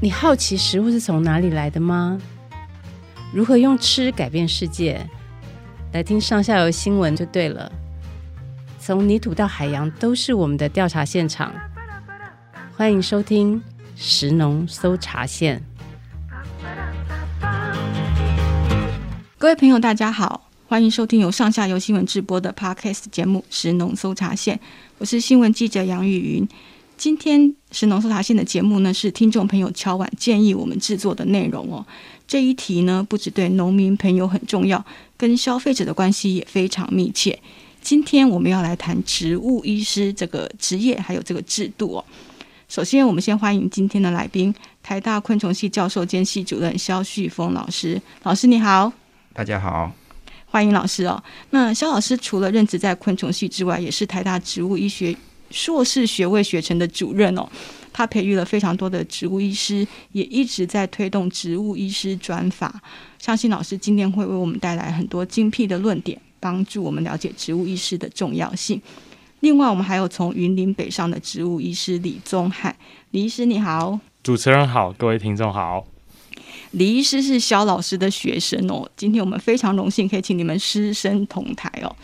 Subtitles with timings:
[0.00, 2.20] 你好奇食物是从哪里来的吗？
[3.32, 5.00] 如何用吃改变世界？
[5.92, 7.70] 来听上下游新闻就对了。
[8.78, 11.52] 从泥土到海洋，都是我们的调查现场。
[12.76, 13.62] 欢迎收听
[13.96, 15.62] 食农搜查线。
[19.38, 24.56] 各位朋友，大家好，欢迎收听由上下游新闻直播的 Podcast 节目《食农搜查线》，
[24.98, 26.48] 我是新闻记者杨雨云。
[27.04, 31.84] 今天食农搜查线的节目呢，是听众朋友敲碗建议我们制作的内容哦。
[32.26, 34.82] 这一题呢，不只对农民朋友很重要，
[35.14, 37.38] 跟消费者的关系也非常密切。
[37.82, 42.04] 今天我们要来谈植物医师这个职业，还有这个制度哦。
[42.70, 48.00] 首先，我们先欢迎今天的来宾，台大昆虫系教授兼系主任肖旭峰老师。
[48.22, 48.90] 老师你好，
[49.34, 49.92] 大家好，
[50.46, 51.22] 欢迎老师哦。
[51.50, 55.14] 那肖老师除了任职在昆虫系之外，也是台大植物医学。
[55.54, 57.48] 硕士学位学程的主任哦，
[57.92, 62.82] 他培育了非常多的植物医师，也一直在推动植物医师专法。
[63.18, 68.82] 相信老师今天会为我们带来很多精辟的论点，帮助我们了解植物医师的重要性。
[69.40, 72.74] 另外，我们还有从云林北上的植物医师李宗翰，
[73.12, 75.86] 李医师你好，主持人好，各位听众好。
[76.72, 81.94] 李医师是肖老师的学生哦，今天我们非常荣幸可以请你们师生同台哦。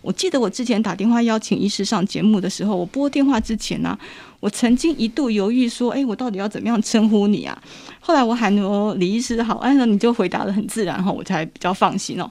[0.00, 3.98] 我记得我之前打电话邀请医师上节目的时候，我拨电话之前呢、
[4.40, 7.60] 我曾经一度犹豫说：“哎，我到底要怎么样称呼你啊？”
[8.00, 12.30] 后来我喊说：“李医师好。”哎，那你就回答得很自然哈，我才比较放心哦。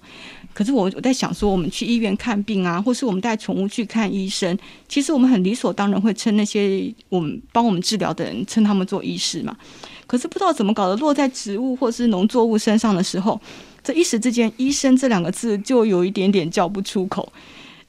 [0.54, 4.58] 可是我我在想说，我们去医院看病啊，或是我们带宠物去看医生，
[4.88, 9.56] 其实我们很理所当然会称那些我们帮我们治疗的人称他们做医师嘛。
[10.08, 13.40] 可是不知道怎么搞的，落在植物或是农作物身上的时候，
[13.84, 17.32] 这一时之间，医生这两个字就有一点点叫不出口。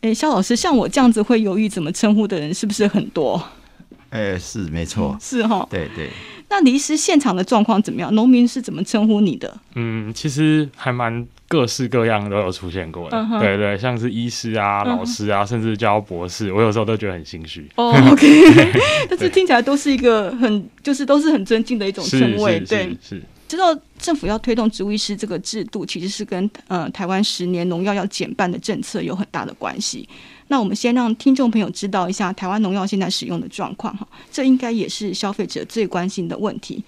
[0.01, 3.43] 哎，萧老师，像我这样子会犹豫怎么称呼的人，是不是很多？
[4.11, 6.09] 哎，是没错，是哈，对对。
[6.51, 8.15] 那李医师现场的状况怎么样？
[8.15, 9.55] 农民是怎么称呼你的？
[9.75, 13.19] 嗯，其实还蛮各式各样都有出现过的。
[13.19, 13.39] Uh huh.
[13.39, 15.49] 对对，像是医师啊、老师啊，uh huh.
[15.49, 17.69] 甚至叫博士，我有时候都觉得很心虚。
[17.77, 18.27] 哦、oh,，OK，
[19.11, 22.59] 但是听起来都是一个很，就是都是很尊敬的一种称谓。
[22.61, 23.23] 对，是。
[23.49, 30.07] 知道政府要推动植物医师这个制度，其实是跟呃台湾十年农药要减半的政策有很大的关系。
[30.49, 36.83] 那我们先让听众朋友知道一下台湾农药现在使用的状况哈，这应该也是消费者最关心的问题。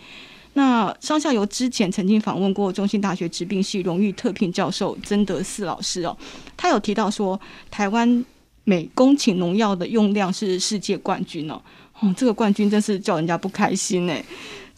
[0.55, 6.17] 那上下游之前曾经访问过中兴大学植病系荣誉特聘教授曾德四老师哦，
[6.57, 7.41] 他有提到说
[7.71, 8.25] 台湾
[8.65, 11.61] 每公顷农药的用量是世界冠军哦，
[12.01, 14.25] 哦，这个冠军真是叫人家不开心哎。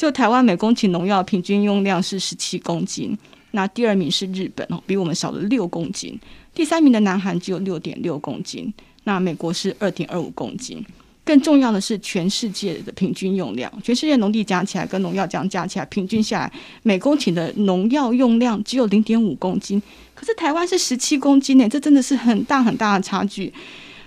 [0.03, 3.17] 就台湾每公顷农药平均用量是十七公斤，
[3.53, 6.19] 那第二名是日本哦，比我们少了六公斤。
[6.53, 8.75] 第三名的南韩只有六点六公斤，
[9.05, 10.85] 那美国是二点二五公斤。
[11.23, 16.53] 更重要的是，全世界的平均用量，全世界农地加起来跟农药这样加起来，平均下来
[16.83, 19.81] 每公顷的农药用量只有零点五公斤，
[20.17, 23.53] 可是台湾是十七公斤呢，这真的是很大很大的差距。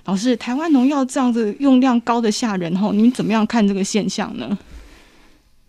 [0.03, 4.57] 老师，台湾农药这样子用量高的吓人吼，你怎么样看这个现象呢？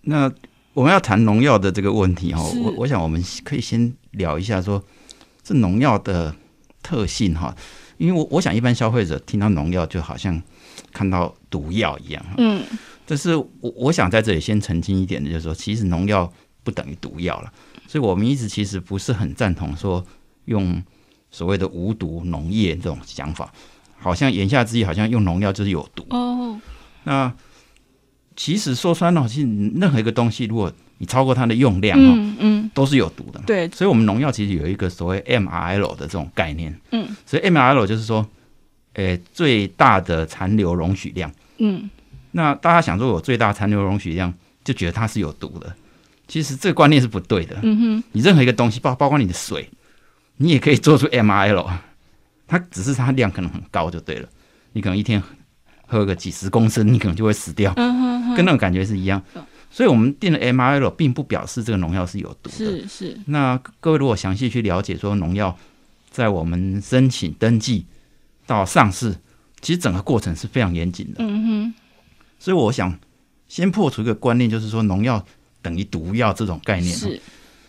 [0.09, 0.33] 那
[0.73, 4.83] 我们要谈农药的这个问题哈，是我我想我们可以先聊一下说
[5.43, 6.35] 这农药的
[6.81, 7.55] 特性哈，
[7.99, 10.41] 因为我我想一般消费者听到农药就好像
[10.93, 12.63] 看到毒药一样，嗯，
[13.05, 17.53] 但是我我想在这里先澄清一点的就是说，其实农药不等于毒药了，
[17.89, 20.05] 所以我们一直其实不是很赞同说
[20.45, 20.81] 用
[21.31, 23.53] 所谓的无毒农业这种想法，
[23.99, 26.07] 好像言下之意好像用农药就是有毒。
[26.11, 26.61] 哦，
[27.03, 27.35] 那。
[28.37, 33.41] 其实说穿了，其实任何一个东西，如果你超过它的用量，嗯嗯，都是有毒的。
[33.47, 38.27] 对，所以我们农药其实有一个所谓 MRL 的这种概念，嗯，所以 MRL 就是说，
[38.93, 41.89] 诶，最大的残留容许量，嗯，
[42.33, 44.33] 那大家想说有最大残留容许量，
[44.63, 45.75] 就觉得它是有毒的，
[46.29, 47.59] 其实这个观念是不对的。
[47.63, 49.69] 嗯哼，你任何一个东西，包包括你的水，
[50.37, 51.67] 你也可以做出 MRL，
[52.47, 54.29] 它只是它量可能很高就对了，
[54.73, 55.23] 你可能一天。
[55.89, 59.23] 喝个几十公升，你可能就会死掉，嗯、哼哼跟那种感觉是一样。
[59.35, 62.51] 嗯、所以，我们定的 MRL 并不表示这个农药是有毒的。
[62.51, 62.89] 是是。
[62.89, 65.57] 是那各位如果详细去了解说农药
[66.11, 67.87] 在我们申请登记
[68.47, 69.17] 到上市，
[69.61, 71.17] 其实整个过程是非常严谨的。
[71.19, 71.75] 嗯哼。
[72.39, 72.99] 所以，我想
[73.49, 75.25] 先破除一个观念，就是说农药
[75.63, 76.95] 等于毒药这种概念。
[76.95, 77.21] 是。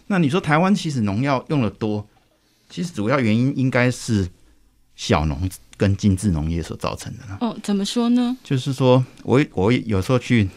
[0.07, 2.07] 那你说台湾其实农药用的多，
[2.69, 4.29] 其实主要原因应该是
[4.95, 5.49] 小农。
[5.77, 7.37] 跟精致农业所造成的呢？
[7.39, 8.35] 哦，怎么说呢？
[8.43, 10.49] 就是说我我有时候去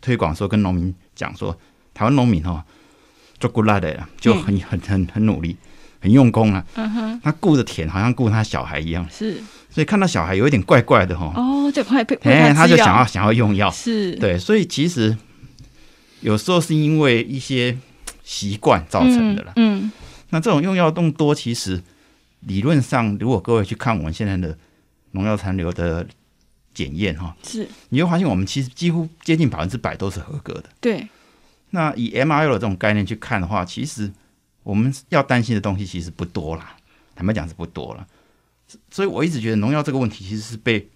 [0.00, 1.58] 推广说，跟农民讲说，
[1.92, 2.62] 台湾农民哦，
[3.40, 5.56] 做古拉的，就很很很很努力，
[6.00, 6.64] 很用功啊。
[6.76, 9.04] 嗯哼，他顾着田，好像顾他小孩一样。
[9.10, 11.32] 是，所以看到小孩有一点怪怪的哈。
[11.34, 13.68] 哦，就快被，哎，他就想要想要用药。
[13.70, 15.16] 是，对，所以其实
[16.20, 17.76] 有时候是因为一些
[18.22, 19.52] 习惯造成的了。
[19.56, 19.90] 嗯，
[20.30, 21.82] 那这种用药动多，其实
[22.46, 24.56] 理论上，如果各位去看我们现在的
[25.12, 26.06] 农药残留的
[26.72, 30.64] 检验哈，是你会发现我们其实几乎接近百分之百都是合格的。
[30.80, 31.08] 对。
[31.70, 34.12] 那以 MRL 这种概念去看的话，其实
[34.62, 36.76] 我们要担心的东西其实不多啦。
[37.14, 38.06] 坦白讲是不多了。
[38.90, 40.88] 所以我一直觉得农药这个问题其实是被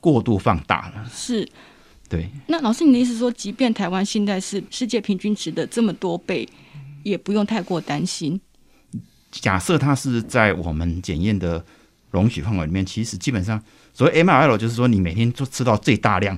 [0.00, 1.08] 过度放大了。
[1.12, 1.48] 是。
[2.08, 2.28] 对。
[2.46, 6.48] 那老师，你的意思说，即便台湾现在是世界平均值的这么多倍，
[7.02, 8.40] 也不用太过担心？
[9.40, 11.64] 假设它是在我们检验的
[12.10, 13.62] 容许范围里面，其实基本上。
[13.96, 16.36] 所谓 MRL 就是说，你每天就吃到最大量，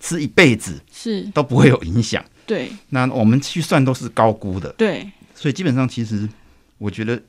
[0.00, 2.24] 吃一辈子是都不会有影响。
[2.44, 4.68] 对，那我们去算都是高估的。
[4.72, 6.28] 对，所以基本上其实
[6.76, 7.22] 我觉得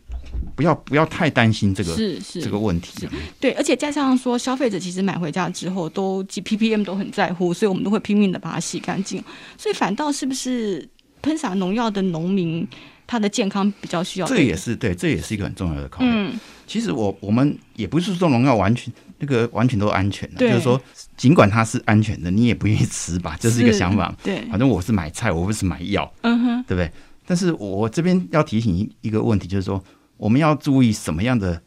[0.56, 3.08] 不要不要太担心这个是是这个问题。
[3.40, 9.24] 对，而且加上说，消费者其实买回家之后都 ppm 都很在乎，所以我们都会拼命的把它洗干净。
[9.56, 10.90] 所以反倒是不是
[11.22, 12.68] 喷洒农药的农民，
[13.10, 14.28] 他的健康比较需要？
[14.28, 16.10] 这也是对，这也是一个很重要的考虑。
[16.10, 18.94] 嗯，其实我我们也不是说农药完全。
[19.22, 20.82] 那个完全都安全的，就是说，
[21.18, 24.16] 尽管它是安全的，你也不愿意吃吧，这是一个想法。
[24.24, 26.90] 对，反正我是买菜，我不是买药，嗯哼，对不对？
[27.26, 29.84] 但是我这边要提醒一一个问题，就是说，
[30.16, 31.62] 我们要注意什么样的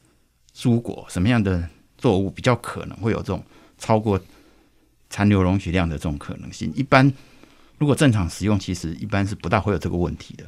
[0.57, 1.69] 蔬果、什么样的
[1.99, 3.45] 作物比较可能会有这种
[3.77, 4.19] 超过
[5.11, 6.73] 残留容许量的这种可能性。
[6.75, 7.13] 一般
[7.77, 10.45] 如果正常使用，其实一般是不大会有这个问题的。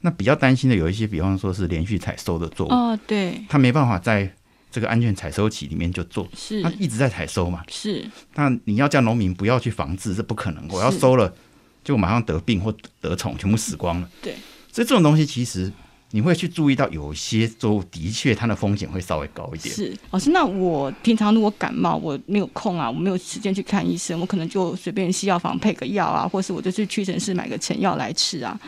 [0.00, 4.32] 那比较担心的有一些，比方说是连续采收的作物，哦，对，它没办法在。
[4.70, 7.62] 这个安全采收期里面就做，是它一直在采收嘛？
[7.68, 8.06] 是。
[8.34, 10.62] 那你要叫农民不要去防治，这不可能。
[10.68, 11.34] 我要收了，
[11.82, 14.08] 就马上得病或得虫，全部死光了。
[14.20, 14.34] 对。
[14.70, 15.72] 所以这种东西其实
[16.10, 19.74] 你会去注意到，有些作物的确它的风险会稍微高一点。
[19.74, 28.60] 是老师，那我平常如果感冒，我没有空啊，我没有时间去看医生，我可能就随便西药房配个药啊，或是我就去屈臣氏买个成药来吃啊。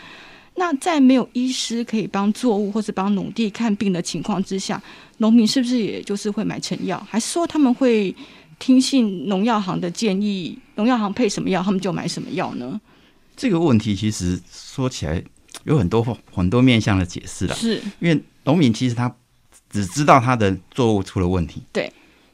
[0.60, 4.80] 那在没有医师可以帮作物或是帮农地看病的情况之下，
[5.16, 7.02] 农民是不是也就是会买成药？
[7.08, 8.14] 还是说他们会
[8.58, 12.78] 听信农药行的建议，农药行配什么药，他们就买什么药呢？
[13.34, 15.24] 这个问题其实说起来
[15.64, 19.10] 有很多很多面向的解释了，是因为农民其实他
[19.70, 21.90] 只知道他的作物出了问题，对。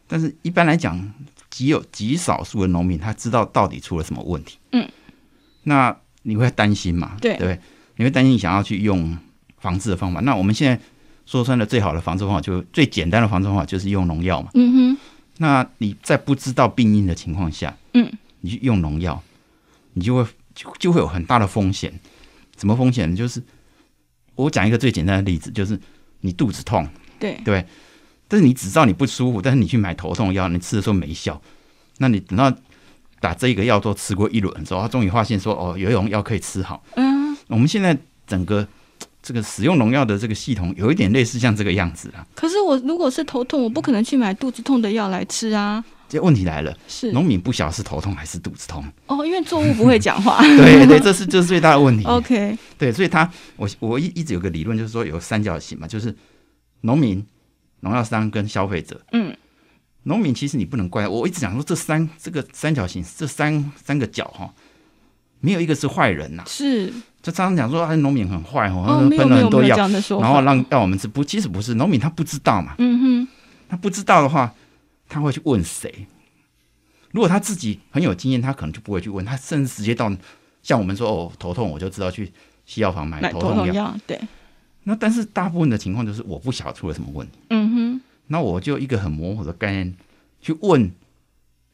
[0.08, 1.00] 但是一般来讲，
[1.48, 4.88] 极有极少数的农民他知道到底出了什么问题，嗯。
[5.62, 7.16] 那你会担心嘛？
[7.20, 7.60] 对对，
[7.96, 9.16] 你会担心你想要去用
[9.58, 10.20] 防治的方法。
[10.20, 10.80] 那我们现在。
[11.28, 14.48] 说穿了，最好的防治方法就最简单的防治方法就是用农药嘛。
[14.54, 14.98] 嗯哼。
[15.38, 18.08] 那你在不知道病因的情况下，嗯，
[18.42, 19.20] 你去用农药，
[19.94, 21.92] 你就会就就会有很大的风险。
[22.56, 23.16] 什么风险？
[23.16, 23.42] 就是
[24.36, 25.76] 我讲一个最简单的例子，就是
[26.20, 26.88] 你肚子痛，
[27.18, 27.66] 对对，
[28.28, 31.42] 但是你只知道你不舒服，但是你去买头痛药，你吃的时候没效，
[31.98, 32.56] 那你等到
[33.18, 36.84] 打这个药都吃过一轮之后，他终于发现说，哦，有一种药可以吃好。
[36.94, 37.96] 嗯，我们现在
[38.26, 38.66] 整个。
[39.26, 42.24] 这个使用农药的这个系统有一点类似像这个样子啊。
[42.32, 45.84] 可是我如果是头痛，我不可能去买肚子痛的药来吃啊。
[46.08, 50.40] 这问题来了，是农民不晓得是头痛还是肚子痛哦，因为作物不会讲话。
[50.56, 52.04] 对对，这是这是最大的问题。
[52.06, 56.14] OK，对，所以他我我一一直有个理论，就是说有三角形嘛，就是
[56.82, 57.26] 农民、
[57.80, 59.00] 农药商跟消费者。
[59.10, 59.36] 嗯，
[60.04, 64.54] 农民其实你不能怪，我一直讲说这三这个三角形这三三个角哈，
[65.40, 66.46] 没有一个是坏人呐、啊。
[66.46, 66.92] 是。
[67.26, 71.08] 就常常讲说，哎，农民很坏哦，喷了很多药，然后让让我们吃。
[71.08, 72.76] 不，其实不是，农民他不知道嘛。
[72.78, 73.28] 嗯哼，
[73.68, 74.54] 他不知道的话，
[75.08, 76.06] 他会去问谁？
[77.10, 80.08] 如果他自己很有经验，他可能就不会去问，他甚至直接到
[80.62, 82.32] 像我们说，哦，头痛，我就知道去
[82.64, 83.92] 西药房买头痛药。
[84.06, 84.20] 对。
[84.84, 87.38] 那但是大部分的情况就是，我不晓得出了什么问题。
[87.50, 88.00] 嗯哼。
[88.28, 89.92] 那我就一个很模糊的概念
[90.40, 90.88] 去问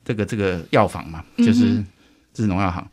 [0.02, 1.84] 这个这个药房嘛，就是
[2.32, 2.88] 这是农药行。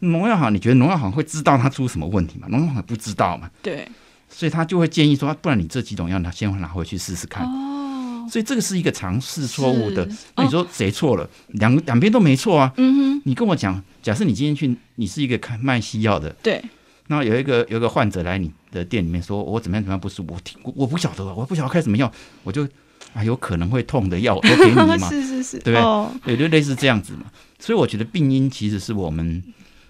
[0.00, 2.46] 农药行，你觉得农药行会知道它出什么问题吗？
[2.50, 3.50] 农药行不知道嘛？
[3.62, 3.88] 对，
[4.28, 7.44] 所以他就会建议说，不然你这几种药，拿先拿回去试试看。
[7.44, 10.08] 哦，所以这个是一个尝试错误的。
[10.36, 11.28] 那你说谁错了？
[11.48, 12.72] 两两边都没错啊。
[12.76, 13.22] 嗯哼。
[13.24, 16.62] 你跟我讲，假设你今天去，你是一个开卖西药的，对。
[17.08, 22.10] 那有一个有一个患者来你的店里面说，我怎么样怎么样不舒服，我听我不晓得，我不晓得开什么药，
[22.44, 22.68] 我就
[23.14, 24.96] 啊有可能会痛的药我都给你嘛。
[25.08, 25.80] 是是是，对不对？
[25.80, 27.24] 哦，对，就类似这样子嘛。
[27.58, 29.42] 所以我觉得病因其实是我们。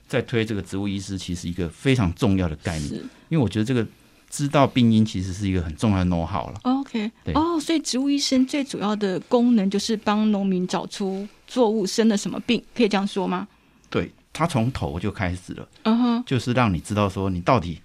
[0.08, 2.94] 在推这个植物医师，其实一个非常重要的概念，
[3.28, 3.86] 因为我觉得这个
[4.30, 6.58] 知道病因其实是一个很重要的 know how 了。
[6.62, 13.46] OK，对哦，所以植物医生最主要的功能就是帮农民找出作物生了什么病，可以这样说吗？
[13.90, 17.78] 对，他从头就开始了，嗯哼，就是让你知道说你到底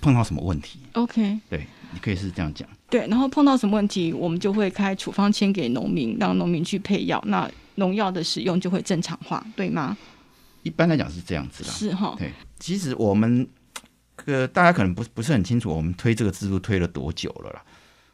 [0.00, 0.78] 碰到什么问题。
[0.92, 2.68] OK，对，你可以是这样讲。
[2.90, 9.96] 对，然后碰到什么问题，我们就会开处方签给农民，让农民去配药，那农药的使用就会正常化，对吗？
[10.68, 12.14] 一般来讲是这样子的，是哈。
[12.18, 13.48] 对，其实我们
[14.26, 17.62] 呃，大家可能不不是很清楚，我们推这个制度推了多久了啦？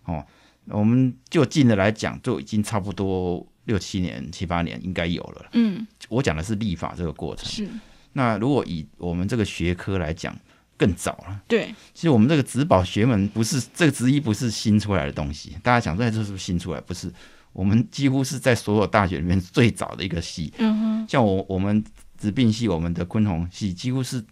[0.04, 0.24] 哦，
[0.66, 5.46] 我们就近的来讲，就已经差不多六七年、七八年应该有了。
[5.54, 7.46] 嗯，我讲的是立法这个过程。
[7.46, 7.68] 是。
[8.12, 10.32] 那如果以我们这个学科来讲，
[10.76, 11.42] 更早了。
[11.48, 11.74] 对。
[11.92, 15.56] 其实我们这个植保学门不是这个职一，不是新出来的东西。
[15.62, 16.80] 大家讲说这是不是新出来？
[16.82, 17.12] 不是，
[17.52, 20.52] 我们几乎是在所有大学里面最早的一个系。
[20.58, 21.06] 嗯哼。
[21.08, 21.82] 像我我们
[22.24, 24.24] 植病系，我们的昆虫系几乎是。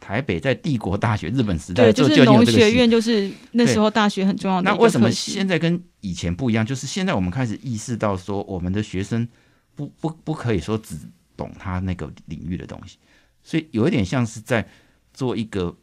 [0.00, 4.70] 台北在帝国大学日本时代就，就是农学院，就是那时候大学很重要的。
[4.70, 6.66] 那为什么现在跟以前不一样？
[6.66, 9.26] 就是现在我们开始意识到说，我们的学生
[9.74, 10.94] 不不不可以说只
[11.38, 12.98] 懂他那个领域的东西，
[13.42, 14.68] 所以有一点像是在
[15.14, 15.74] 做一个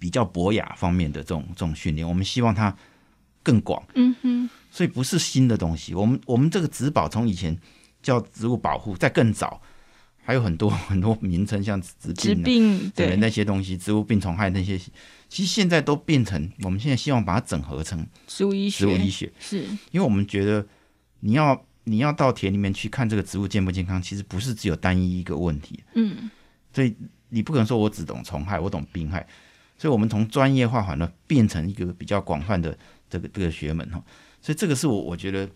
[0.00, 2.08] 比较博雅方面的这种这种训练。
[2.08, 2.76] 我们希望他
[3.40, 5.94] 更广，嗯哼，所以不是新的东西。
[5.94, 7.56] 我们我们这个植保从以前
[8.02, 9.62] 叫植物保护，在更早。
[10.24, 14.78] 还有很多 很多名称，像植病、植病对那些东西，植物病虫害那些，
[15.28, 18.78] 其实现在都变成，我们现在希望把它整合成植物医学。
[18.78, 19.58] 植物医学是，
[19.90, 20.66] 因为我们觉得
[21.20, 25.84] 你要你要到田里面去看这个植物健不健康，其实不是只有单一一个问题。
[25.94, 26.30] 嗯，
[26.72, 26.94] 所以
[27.28, 29.26] 你不可能说我只懂虫害，我懂病害，
[29.76, 32.76] 所以我们从专业化反而变成一个比较广泛的
[33.10, 34.02] 这个这个学门哈。
[34.40, 35.46] 所以这个是我我觉得。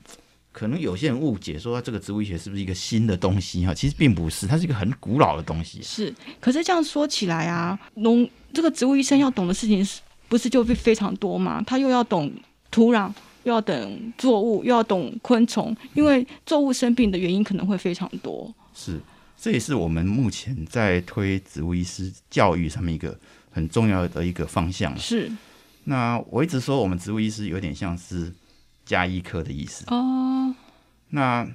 [0.59, 3.73] 可能有些人误解说，这个植物医学是不是一个新的东西哈？
[3.73, 5.81] 其实并不是，它是一个很古老的东西。
[5.81, 11.63] 是，可是这样说起来啊，农这个植物医生要懂的事情是不是就会非常多嘛？
[11.65, 12.33] 他又要懂
[12.73, 13.09] 土壤，
[13.45, 18.53] 又要懂作物，又要懂昆虫，因为作物生病的原因可能会非常多。
[18.75, 18.99] 是，
[19.41, 23.17] 这也是我们目前在推植物医师教育上面一个
[23.53, 24.99] 很重要的一个方向。
[24.99, 25.31] 是，
[25.85, 28.33] 那我一直说我们植物医师有点像是。
[28.89, 30.55] 家医科的意思哦，
[31.11, 31.47] 那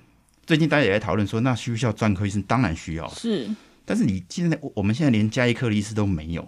[0.46, 2.42] 最近大家也在讨论说，那需不需要专科医生？
[2.44, 3.50] 当然需要，是。
[3.86, 6.48] 但是你现在，我们现在连加医科的医师都没有，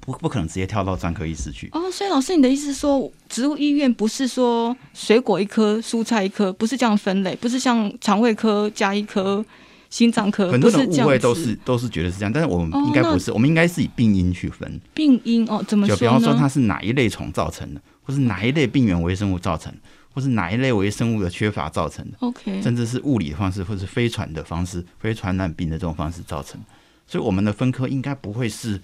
[0.00, 1.68] 不不可能直接跳到专科医师去。
[1.72, 9.44] 哦，所以老师，你的意思是说，植物医院不是说水果一科、蔬菜一科，不是这样分类，不是像肠胃科、加一科、
[9.90, 14.80] 心脏科，很多人误会都是都是觉得是这样，但是我们应该不是，哦、我们应该是以病因去分。
[14.94, 15.94] 病因哦，怎么说？
[15.94, 17.80] 就比方说，它是哪一类虫造成的？
[18.04, 19.74] 或是哪一类病原微生物造成，
[20.12, 26.60] 或是哪一类微生物的缺乏造成的？OK，甚至是物理的方式，或是非传的方式、非传染病的这种方式造成。
[27.06, 28.80] 所以我们的分科应该不会是，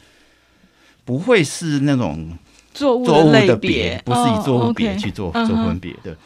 [1.05, 2.37] 不会是那种
[2.75, 6.17] 作物作物的别，不是以作物别去做做分别的。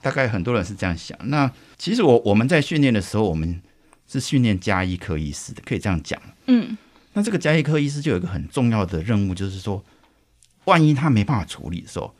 [0.00, 1.18] 大概很多人是这样想。
[1.24, 3.60] 那其实我我们在训练的时候，我们
[4.06, 6.20] 是训练加医科医师的，可以这样讲。
[6.46, 6.76] 嗯，
[7.14, 9.82] 那这个加医科医师就有一个很重要的任务，就是说，
[10.64, 12.14] 万一他没办法处理的时候。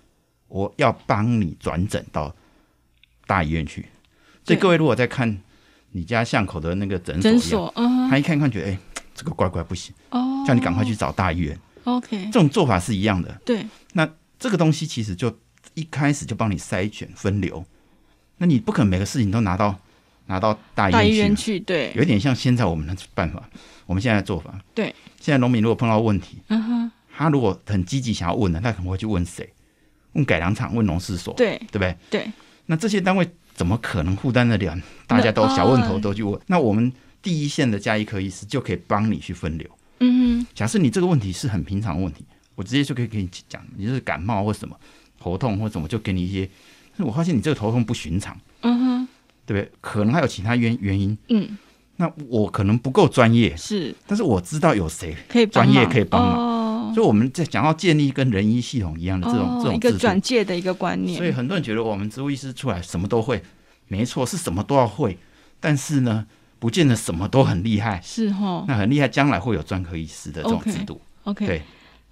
[0.49, 2.35] 我要帮你转诊到
[3.27, 3.87] 大医院去，
[4.45, 5.41] 所以各位如果在看
[5.93, 7.73] 你家巷口的那个诊所，诊所，
[8.09, 8.79] 他一看看觉得，哎，
[9.15, 11.59] 这个怪怪不行，哦，叫你赶快去找大医院。
[11.85, 13.41] OK，这种做法是一样的。
[13.45, 14.09] 对，那
[14.39, 15.35] 这个东西其实就
[15.75, 17.65] 一开始就帮你筛选分流，
[18.39, 19.79] 那你不可能每个事情都拿到
[20.27, 23.43] 拿到大医院去，医院去，对，有点像现在我们的办法，
[23.87, 29.49] 我们现在的做法，对，现在农民如果碰到问题，嗯哼，他如果很积极想要问的，他可能会去问谁？
[30.15, 31.97] 问改良场，问农事所，对，对不对？
[32.11, 32.33] 对。
[32.67, 34.77] 那这些单位怎么可能负担得了？
[35.07, 36.41] 大家都小问头都去问。
[36.47, 36.91] 那我们
[37.21, 39.69] 第一线的加医科医师就可以帮你去分流。
[40.01, 40.47] 嗯哼。
[40.55, 44.75] 假设你这个问题是很平常的问题，我直接就可以给你讲，你就是感冒或什么
[45.21, 46.49] 头痛或什么，就给你一些。
[46.99, 48.35] 我发现你这个头痛不寻常。
[48.63, 49.09] 嗯哼。
[49.47, 49.73] 对不对？
[49.83, 51.17] 可能还有其他原原因。
[51.29, 51.59] 嗯。
[51.97, 53.55] 那我可能不够专业。
[53.57, 53.95] 是。
[54.07, 56.64] 但是我知道有谁可以专业可以帮忙。
[56.95, 63.43] 哦所以我们在讲到建立跟人医系统一样的这种、哦、这种一个转介的一个观念，所以很多人觉得我们植物医师出来什么都会，
[63.89, 65.19] 没错，是什么都要会，
[65.59, 66.25] 但是呢，
[66.59, 71.01] 不见得什么都很厉害，是哈、哦，那很厉害，将来会有专科医师的这种制度。
[71.25, 71.49] OK，, okay.
[71.49, 71.63] 对，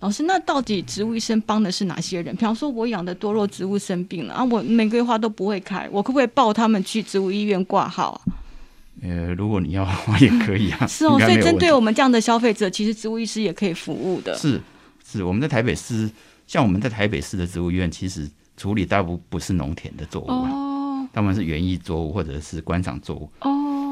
[0.01, 2.35] 老师，那到底植物医生帮的是哪些人？
[2.35, 8.21] 比方说，我养的多肉植物生病了啊，我玫瑰花都不会开，我可不可以抱他们去植物医院挂号啊？
[9.03, 10.87] 呃，如果你要的话，也可以啊。
[10.87, 14.37] 是哦，所以针对我们这样的消费者，其实植物医师也可以服务的。
[14.37, 14.61] 是。
[15.19, 16.11] 是我们在台北市，
[16.47, 23.31] 像我们在台北市的植物医院，其实处理大部分不是农田的作物啊，大部分是园艺作物或者是观赏作物。
[23.41, 23.51] 哦，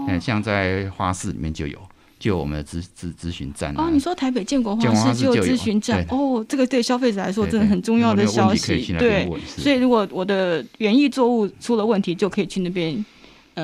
[0.09, 1.79] 嗯像在花市里面就有，
[2.19, 3.75] 就有我们的咨咨咨询站。
[3.77, 6.05] 哦，你说台北建国花市就有咨询站？
[6.09, 8.95] 哦，这个对消费者来说真的很重要的消息。
[8.99, 13.05] 对，所以如果我的园艺作物出了问题，就可以去那边。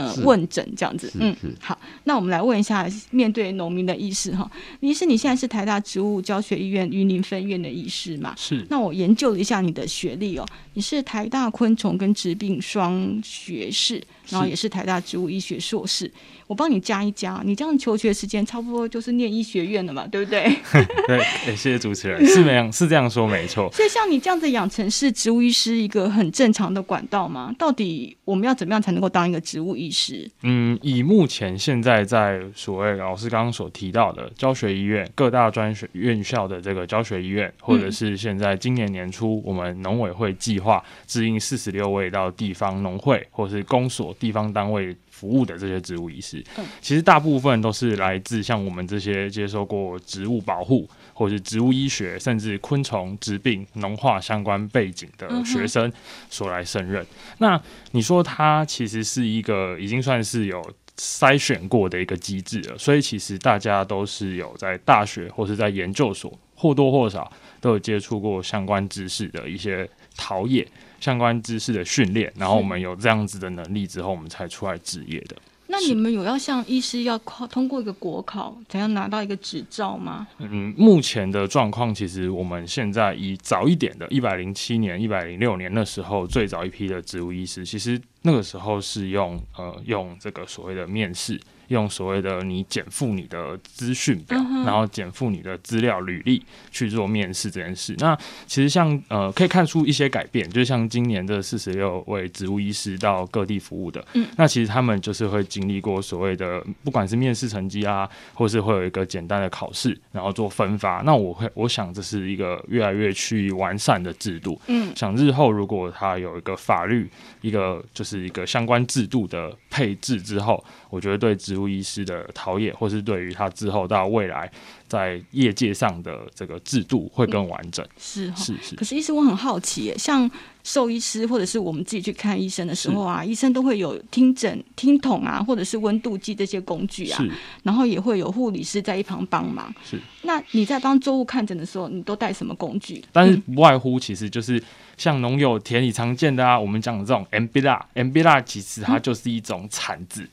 [0.05, 1.11] 呃问诊这样子。
[1.19, 4.51] 嗯，好，那我们来问一下，面对农民的医师哈，
[4.81, 8.35] 医师你现在是台大植物教学医院云林分院的医师嘛？
[8.37, 8.65] 是。
[8.69, 16.11] 那我研究了一下你的学历哦，你是台大昆虫跟植病双学士，然后也是台大植物医学硕士。
[16.47, 20.45] 我帮你加一加，你这样求学时间差不多就是念医学院了嘛，对不对？
[21.09, 21.21] 对，
[21.57, 23.69] 谢谢主持人，是这样，是这样说没错。
[23.73, 27.53] 所以像你这样子养成是植物医师一个很正常的管道吗？
[27.59, 30.31] 到底我们要怎么样才能够当一个植物医师？
[30.43, 44.97] 嗯，以目前现在在所谓老师刚刚所提到的教学医院、各大专学院校的这个教学医院，或者是现在今年年初我们农委会计划指引四十六位到地方农会或是公所地方单位。
[45.17, 46.45] 服务的这些植物医师，
[46.83, 55.91] 其实大部分都是来自像我们这些接受过植物保护，或者是植物医学，甚至昆虫、疾病、农化相关背景的学生
[56.29, 57.03] 所来胜任。
[57.39, 57.59] 那
[57.93, 60.63] 你说它其实是一个已经算是有
[60.99, 70.67] 筛选过的一个机制了，所以其实大家都是有在大学或是在研究所或多或少都有接触过相关知识的一些陶冶。
[70.99, 75.37] 相关知识的训练，然后我们有这样子的能力之后，我们才出来职业的。
[75.67, 80.27] 那你们有要像医师要考通过一个国考，才要拿到一个执照吗？
[80.39, 91.39] 嗯，目前的状况其实我们现在以早一点的，一百零七年、一百零六年那时候最早一批的植物医师，其实那个时候是用呃用这个所谓的面试。
[91.69, 97.95] 用所谓的你减负你的资讯表，然后减负你的资料履历去做面试这件事。
[97.99, 104.05] 那其实像呃可以看出一些改变，就像今年的四十六位植物医师到各地服务的，
[104.37, 111.03] 那其实他们就是会经历过所谓的不管是面试成绩啊，或是会有一个简单的考试，然后做分发。
[111.05, 114.61] 那我会我想这是一个越来越趋于完善的制度。
[114.67, 117.09] 嗯，想日后如果他有一个法律
[117.47, 124.51] 一个就是一个相关制度的配置之后，我觉得对植物医师的陶冶，或是对于他之后到未来
[124.89, 127.87] 在业界上的这个制度会更完整。
[127.87, 128.75] 嗯、是是是。
[128.75, 130.29] 可是医师，我很好奇，像
[130.67, 137.25] 兽医师或者是我们自己去看医生的时候啊，医生都会有听诊、听筒啊，或者是温度计这些工具啊，
[137.63, 139.73] 然后也会有护理师在一旁帮忙。
[139.89, 139.97] 是。
[140.23, 143.05] 那你在帮作物看诊的时候，你都带什么工具？
[143.13, 144.61] 但是不外乎其实就是
[144.97, 150.23] 像农友田里常见的啊，我们讲的这种 MBLA，MBLA 其实它就是一种铲子。
[150.23, 150.29] 嗯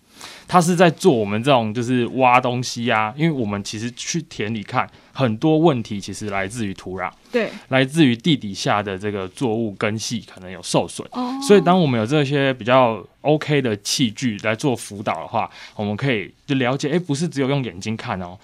[0.47, 18.37] 他是在做我们这种就是挖东西啊，因为我们其实去田里看很多问题，其实来自于土壤，对，来自于地底下的这个作物根系可能有受损，哦，所以当我们有这些比较 OK 的器具来做辅导的话，我们可以就了解，哎，不是只有用眼睛看哦，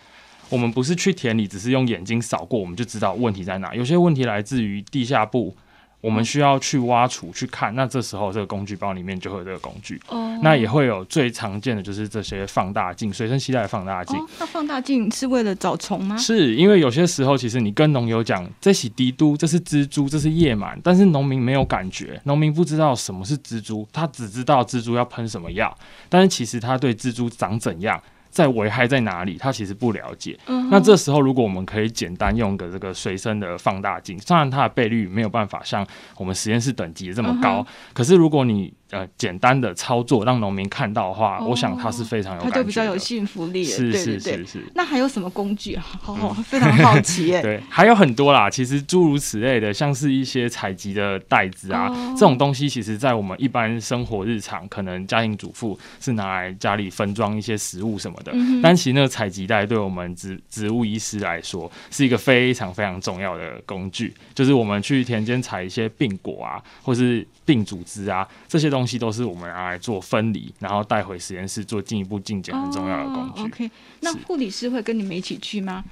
[0.49, 5.55] 我们不是去田里只是用眼睛扫过，我们就知道问题在哪，有些问题来自于地下部。
[6.01, 10.01] 我们需要去挖除去看，那这时候这个工具包里面就会有这个工具。
[10.07, 10.37] 哦。
[10.41, 14.17] 那也会有最常见的就是这些放大镜，随身携带的放大镜。
[14.17, 14.27] 哦。
[14.39, 16.15] 那放大镜是为了找虫吗？
[16.17, 28.01] 是因为有些时候其实你跟农友讲这是蜘蛛，这是蜘蛛，这是夜螨，但是农民没有感觉，农民不知道什么是蜘蛛，他只知道蜘蛛要喷什么药，但是其实他对蜘蛛长怎样。
[28.29, 29.37] 在危害在哪里？
[29.37, 30.37] 他其实不了解。
[30.47, 30.69] 嗯。
[30.69, 35.85] 那这时候，如果我们可以简单用个这个随身的放大镜，虽然它的倍率没有办法像
[36.17, 43.63] 我们实验室等级这么高，嗯，可是如果你呃，简单的操作让农民看到的话，哦，我想他是非常有感觉，他就比较有信服力。
[43.63, 44.65] 是是是是。
[44.73, 45.85] 那还有什么工具啊？
[46.01, 47.41] 好，好，非常好奇 耶。
[47.41, 48.49] 对，还有很多啦。
[48.49, 58.31] 其实诸如此类的，像是一些采集的袋子啊，哦，这种东西，其实在我们一般生活日常，可能家庭主妇是拿来家里分装一些食物什么的。
[58.33, 64.13] 嗯，但其实那个采集袋，对我们植植物医师来说，是一个非常非常重要的工具。
[64.33, 68.99] 就是我们去田间采一些病果啊，或是病组织啊，这些东西。
[68.99, 73.41] 都是我们拿来做分离，然后带回实验室做进一步进检很重要的工具。
[73.41, 75.85] Oh, OK，那护理师会跟你们一起去吗？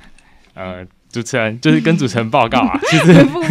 [0.54, 0.86] 呃。
[1.18, 3.42] 主持人就是跟主持人报告啊， 其实不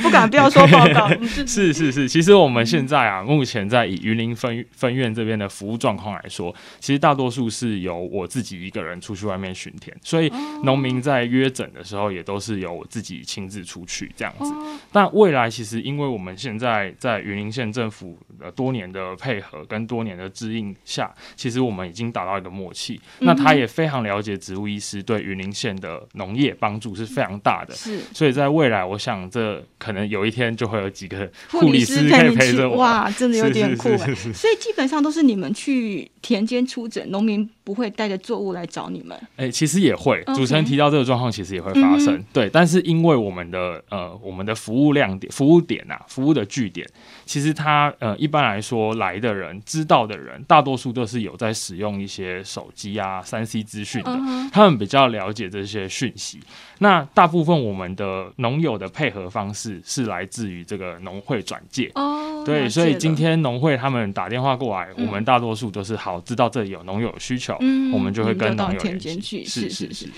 [0.00, 1.08] 不敢不要说报告。
[1.44, 10.30] 是是是，其实我们现在啊，目前在以云林分分院这边的服务状况来说，其实大多数是由我自己一个人出去外面巡田，所以
[10.62, 14.54] 农民在约诊的时候，也都是由我自己亲自出去这样子。
[14.92, 23.00] 但未来其实，因为我们现在在云林县政府的多年的配合跟多年的指引下，其实我们已经达到一个默契。
[23.18, 27.74] 那他也非常了解植物医师对云林县的农业帮助是非常大的。
[27.74, 32.76] 是，所以在未来，我想这可能有一天就会有几个护理师可以陪着我。
[32.76, 34.14] 哇，真的有点酷哎！
[34.14, 39.16] 所以基本上都是你们去田间出诊，农民不会带着作物来找你们。
[39.36, 40.22] 哎、欸，其实也会。
[40.34, 42.22] 主持人提到这个状况，其实也会发生。
[42.32, 46.86] 对，但是因为我们的呃，我们的服务亮点、服务点啊，服务的据点，
[47.28, 54.50] 其实他呃，一般来说来的人、知道的人，大多数都是有在使用一些手机啊、三 C 资讯的，uh.
[54.50, 56.40] 他们比较了解这些讯息。
[56.78, 61.90] 那大部分我们的农友的配合方式是来自于这个农会转介。
[61.96, 69.44] 哦、oh,，对，所以今天农会他们打电话过来，嗯、我们大多数都是好知道这里有农友需求、嗯，我们就会跟农友联系。
[69.44, 70.08] 是是是。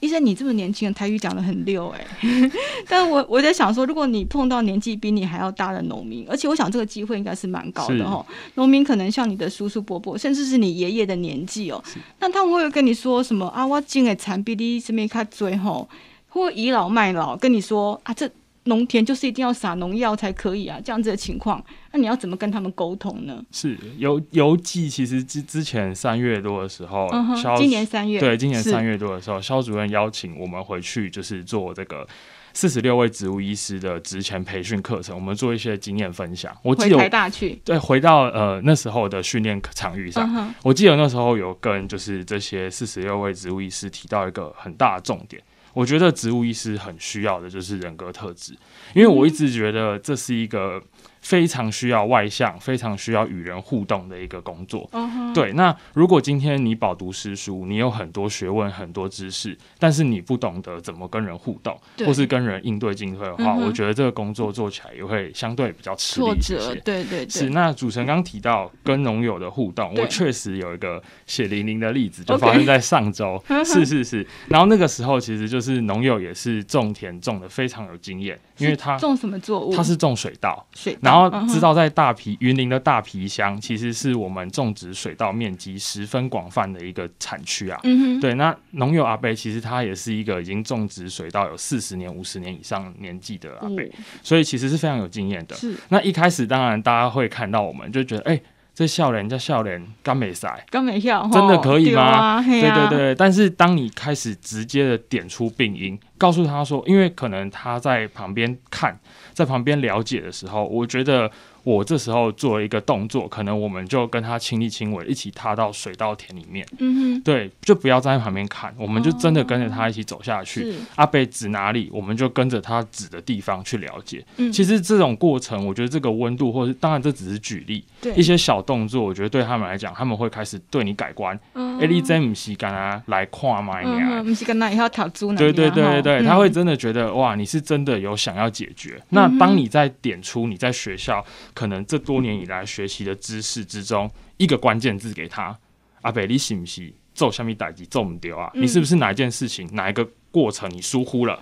[0.00, 2.50] 医生，你这么年轻，台语讲的很溜哎、欸。
[2.88, 8.24] 但我我在想说，如果你碰到年纪比你还要大的农民，而且我想这个机会应该是蛮高的哈。
[8.54, 11.84] 农民可能像你的叔叔伯伯，甚至是你爷爷的年纪哦、喔。
[12.20, 13.66] 那他们会跟你说什么啊？
[13.66, 15.88] 我种的产比你什么卡追吼？
[16.30, 18.30] 或倚老卖老跟你说啊，这
[18.68, 23.42] 农田就是一定要撒农药才可以啊，这样子的情况，那你要怎么跟他们沟通呢？
[23.50, 32.06] 是邮邮寄，其实之之前三月多的时候，嗯、今年三月，对，今年三月多的时候，肖主任邀请我们回去，就是做这个
[32.52, 36.54] 四十六位植物医师的职前培训课程，我们做一些经验分享。
[36.62, 45.42] 我记得台大去，对，回到呃那时候的训练场域上、嗯，我记得那时候有跟就是这些四十六位植物医师提到一个很大的重点。
[45.78, 48.52] 我觉得植物医师很需要的就是人格特质，
[48.94, 50.82] 因为我一直觉得这是一个。
[51.28, 54.88] 非常需要外向，非常需要与人互动的一个工作。
[54.92, 55.34] Uh-huh.
[55.34, 63.66] 对，那如果今天你饱读诗书，你有很多学问、很多知识，但是你不懂得怎么跟人互动，或是跟人应对进退的话，uh-huh.
[63.66, 66.56] 我觉得这个工作做起来也会相对比较吃力一些。
[66.76, 67.28] 对对对。
[67.28, 73.38] 是，那主持人刚提到跟农友的互动，我确实有一个血淋淋的例子，就发生在上周。
[73.66, 74.26] 是是是。
[74.46, 79.76] 然后那个时候，其实就是农友也是种田种的非常有经验，因为他种什么作物？
[79.76, 80.66] 他是种水稻。
[80.74, 81.00] 水稻。
[81.02, 81.17] 然后
[81.48, 87.80] 知道在大皮云林的大皮乡，其实是我们种植水稻面积十分广泛的一个产区啊。
[87.84, 93.90] 嗯对，那农友阿伯其实他也是一个已经种植水稻有四十年、五十年以上年纪的阿伯，嗯，
[94.22, 95.56] 所以其实是非常有经验的。
[95.56, 95.74] 是。
[95.88, 98.42] 那一开始当然大家会看到我们就觉得，哎，欸，
[98.74, 102.02] 这笑脸叫笑脸，干没赛，刚没笑，真的可以吗？
[102.02, 103.14] 啊，对对对。
[103.14, 108.98] 但是当你开始直接的点出病因，告诉他说，因为可能他在旁边看。
[109.38, 111.30] 在旁边了解的时候，我觉得
[111.62, 116.66] 我这时候做了一个动作，可能我们就跟他亲力亲为，一起踏到水稻田里面。
[116.80, 120.72] 嗯哼，对，就不要站在旁边看，我们就真的跟着他一起走下去。
[120.72, 124.24] 哦、阿贝指哪里，我们就跟着他指的地方去了解。
[124.38, 131.38] 嗯，其实这种过程，我觉得这个温度，或者当然这只是举例，对一些小动作，我觉得对他们来讲，他们会开始对你改观。
[131.80, 133.80] 哎，你真不是跟他来看嘛？
[133.82, 135.38] 嗯，不是跟他以后讨租呢？
[135.38, 139.00] 对对对对对，他会真的觉得哇，你是真的有想要解决。
[139.10, 145.56] 那当你在点出你在学校可能这多年以来学习的知识之中一个关键字给他，
[146.02, 148.50] 阿北，你是不是做什么代志做不掉啊？
[148.54, 151.36] 你是不是哪一件事情哪一个过程你疏忽了？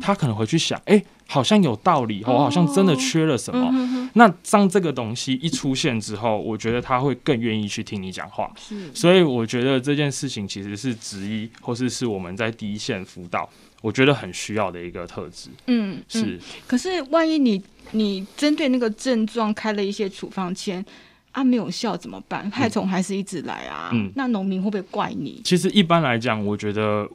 [0.00, 3.72] 他可能会去想，哎、欸，好像有道理，我好像真的缺了什么。
[4.14, 8.50] 那当这个东西一出现之后，我觉得他会更愿意去听你讲话。
[8.92, 13.48] 所以我觉得这件事情其实是职医，或是是我们在第一线辅导。
[13.80, 16.40] 我觉得很需要的一个特质，嗯，是嗯。
[16.66, 20.84] 可是万一你你针对那个症状开了一些处方签
[21.30, 22.50] 啊，没有效怎么办？
[22.50, 23.90] 害虫还是一直来啊？
[23.92, 25.40] 嗯，那农民会不会怪你？
[25.44, 27.08] 其实一般来讲，我觉得。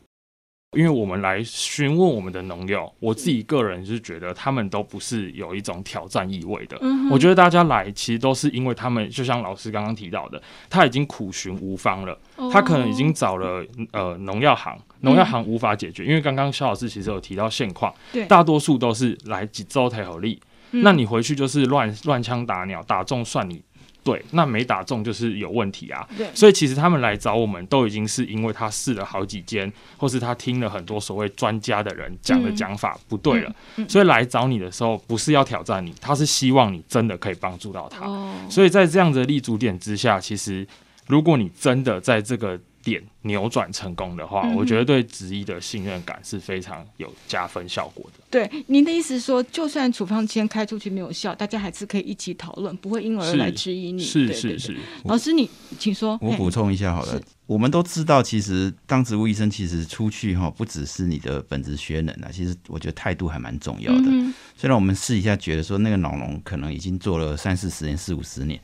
[0.77, 6.77] 因为我们来询问我们的农友，我自己个人是觉得他们都不是有一种挑战意味的。
[6.81, 16.03] 嗯、我觉得大家来其实都是因为他们，就像老师刚刚提到的，他已经苦寻无方了，哦、他可能已经找了呃农药行，农药行无法解决。
[16.03, 17.91] 嗯、因为刚刚肖老师其实有提到现况，
[18.27, 23.63] 大多数都是来几周才有力，那你回去就是乱乱枪打鸟，打中算你。
[24.11, 26.07] 对，那没打中就是有问题啊。
[26.17, 38.05] 对，所以其实他们来找我们，都已经是因为他试了好几间，或是他听了很多所谓专家的人讲的讲法不对了，嗯嗯，所以来找你的时候，不是要挑战你，他是希望你真的可以帮助到他。
[38.05, 38.33] 哦。
[38.49, 40.65] 所以在这样的立足点之下，其实
[41.07, 42.57] 如果你真的在这个。
[42.89, 48.23] 点扭转成功的话，嗯，我觉得对职医的信任感是非常有加分效果的。
[48.29, 54.01] 对，您的意思是说，就算处方签开出去没有效，大家还是可以一起讨论，不会因而来质疑你。
[54.01, 54.77] 是是是，是。
[55.03, 56.17] 老师，你请说。
[56.21, 64.05] 我补充一下好了，我们都知道，其实当植物医生，其实出去哈，不只是你的本职学能啊，其实我觉得态度还蛮重要的。
[64.05, 68.57] 嗯、虽然我们试一下觉得说，那个老农可能已经做了三四十年、四五十年。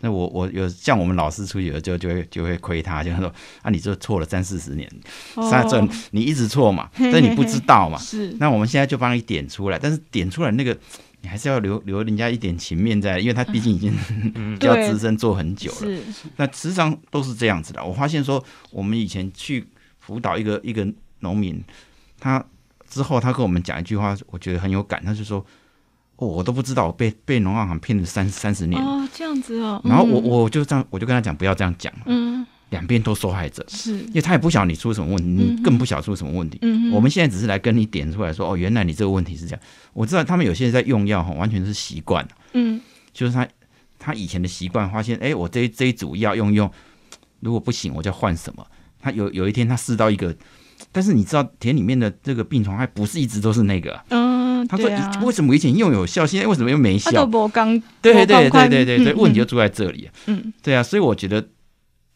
[0.00, 3.26] 那我我有像我们老师出去了就就会就会亏他，就说
[3.62, 4.88] 啊，你这错了三四十年，
[5.34, 7.98] 三、哦、这你一直错嘛，但你不知道嘛。
[8.02, 8.32] 是。
[8.38, 10.76] 那我们现在就帮你点出来，但是点出来那个
[11.22, 13.92] 你还是要留留人家一点情面在，因为他毕竟已经、
[14.34, 15.78] 嗯、 比较资深做很久了。
[15.78, 16.02] 是。
[16.36, 17.84] 那实际上都是这样子的。
[17.84, 19.66] 我发现说，我们以前去
[19.98, 20.86] 辅导一个一个
[21.20, 21.60] 农民，
[22.20, 22.44] 他
[22.88, 25.44] 之后他跟我们讲一句话，我觉得很有感，他就说。
[26.18, 29.80] 哦，我都不知道我被被农药行骗了三三十年哦，这样子哦。
[29.84, 31.92] 然后我我就这样，我就跟他讲，不要这样讲。
[32.06, 36.58] 嗯，两边都受害者，是，因为他也不晓得你出什么问题，你更不晓得出什么问题。
[36.62, 39.60] 嗯，我们现在只是来跟你点出来说，哦，原来你这个问题是这样。
[39.92, 42.26] 我知道他们有些人在用药哈，完全是习惯。
[42.52, 42.80] 嗯，
[43.12, 43.46] 就是他
[43.96, 46.68] 他以前的习惯，发现哎，我这这一组药用用，
[47.38, 48.66] 如果不行，我就换什么。
[49.00, 50.34] 他有有一天他试到一个，
[50.90, 54.00] 但是你知道田里面的这个病虫害不是一直都是那个。
[54.08, 54.17] 嗯。
[54.68, 54.88] 他说
[55.26, 57.10] ：“为什么以前又有效，现在为什么又没效？”
[58.02, 60.08] 对对对对对对，问题就出在这里。
[60.26, 61.48] 嗯，对啊，所以我觉得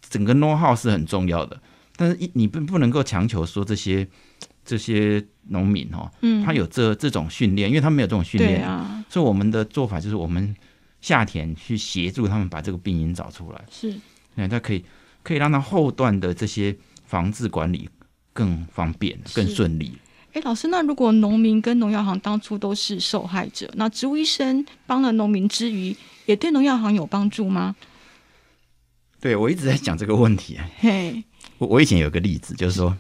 [0.09, 1.61] 整个 know how 是很重要的，
[1.97, 4.07] 但是你不不能够强求说这些
[4.65, 8.63] 这些农民哦，嗯，他有这这种训练，因为他没有这种训练。
[8.63, 9.05] 啊。
[9.09, 10.55] 所以我们的做法就是，我们
[11.01, 13.95] 下田去协助他们把这个病因找出来，是，
[14.37, 14.85] 那他可以
[15.23, 17.89] 可以让他后段的这些防治管理
[18.33, 19.93] 更方便、更顺利。
[20.33, 27.77] 哎，老师，那如果农民跟农药行当初都是受害者，那植物医生帮了农民之余，也对农药行有帮助吗？
[29.21, 30.59] 对，我一直在讲这个问题。
[30.79, 31.23] 嘿，
[31.59, 32.97] 我我以前有个例子，就是说，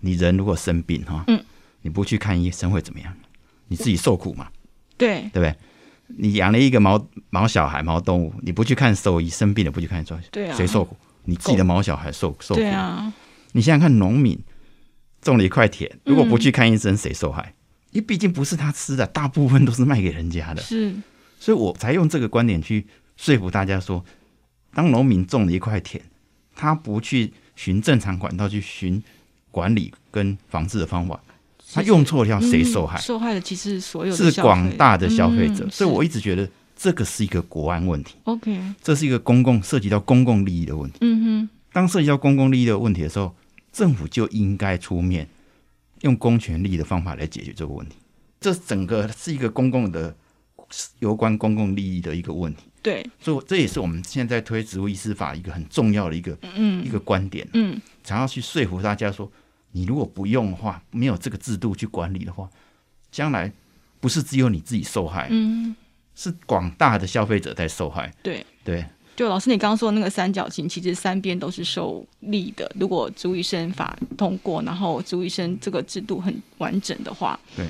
[0.00, 1.42] 你人如果生病哈，嗯，
[1.82, 3.12] 你不去看医生会怎么样？
[3.66, 4.48] 你自己受苦嘛？
[4.96, 5.54] 对，对不对？
[6.16, 10.96] 你养了一个毛毛小孩、毛动物，你不去看兽医，生病了不去看兽医，对啊，谁受苦？
[11.24, 12.60] 你自己的毛小孩受受苦。
[12.60, 13.12] 对啊，
[13.50, 14.38] 你想想看，农民。
[15.28, 17.54] 种了一块田，如果不去看医生，谁受害？
[17.90, 20.62] 因为毕竟不是他吃的，大部分都是卖给人家的。
[20.62, 20.94] 是，
[21.38, 22.86] 所以我才用这个观点去
[23.16, 24.04] 说服大家说，
[24.74, 26.02] 当农民种了一块田，
[26.54, 29.02] 他不去循正常管道去循
[29.50, 31.20] 管理跟防治的方法，
[31.72, 32.98] 他用错了，谁受害？
[32.98, 35.68] 受害的其实所有是广大的消费者。
[35.70, 38.16] 所以我一直觉得这个是一个国安问题。
[38.24, 40.98] OK，这是一个公共涉及到公共利益的问题。
[41.00, 43.34] 嗯哼，当涉及到公共利益的问题的时候。
[43.78, 45.28] 政府就应该出面，
[46.00, 47.94] 用公权力的方法来解决这个问题。
[48.40, 50.16] 这整个是一个公共的、
[50.98, 52.64] 有关公共利益的一个问题。
[52.82, 57.46] 对，所以这也是我们现在推植物医师法一个很重要的一个嗯一个观点。
[57.52, 59.30] 嗯，想要去说服大家说，
[59.70, 62.50] 你如果不用的话，没有这个制度去管理的话，
[63.12, 63.52] 将来
[64.00, 65.76] 不是只有你自己受害，嗯，
[66.16, 68.12] 是广大的消费者在受害。
[68.24, 68.84] 对对。
[69.18, 72.70] 就老师，你刚刚说的那个三角形，其实三边都是受力的。
[72.78, 77.66] 如果朱医生法通过，然后朱医生这个制度很完整的话，对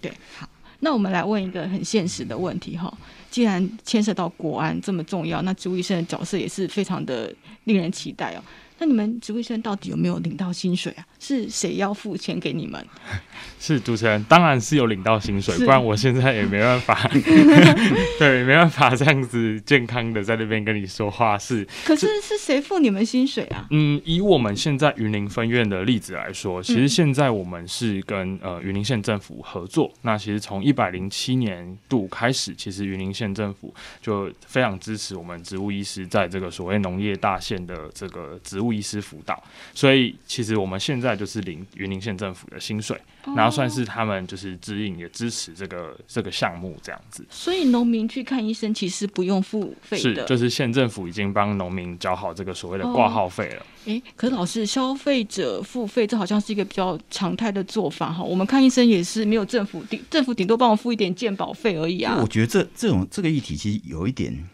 [0.00, 0.48] 对，好。
[0.80, 2.92] 那我们来问一个很现实的问题哈，
[3.30, 7.32] 既然牵涉到国安这么重要，那朱医生的角色也是非常的
[7.64, 8.42] 令人期待哦。
[8.80, 11.06] 那你们植物医生到底有没有领到薪水啊？
[11.18, 12.82] 是谁要付钱给你们？
[13.60, 16.98] 是主持人，当然是有领到薪水，不然我现在也没办法，
[18.18, 21.36] 对，没办法这样子健康的在那边跟你说话。
[21.36, 23.66] 是，可是是谁付你们薪水啊？
[23.70, 29.92] 嗯，以我们现在云林分院的例子来说，其实现在我们是跟呃云林县政府合作。
[30.00, 38.69] 那其实从一百零七年度开始，其实云林县政府就非常支持我们植物医师在这个所谓农业大县的这个植物。
[38.72, 39.42] 医师辅导，
[39.74, 43.00] 所以其实我们现在就是领云林县政府的薪水，
[43.36, 47.24] 然后算是他们就是指引也支持这个这个项目这样子。
[47.30, 53.66] 所以农民去看医生其实不用付费的，是就是县政府已经帮农民交好这个所谓的挂号费了。
[53.86, 58.22] 哎、哦，可是老师，消费者付费这好像是一个比较常态的做法哈。
[58.22, 62.18] 我们看医生也是没有政府顶，政府顶多帮我付一点健保费而已啊。
[62.20, 64.48] 我觉得这这种这个议题其实有一点，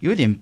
[0.00, 0.38] 有一点。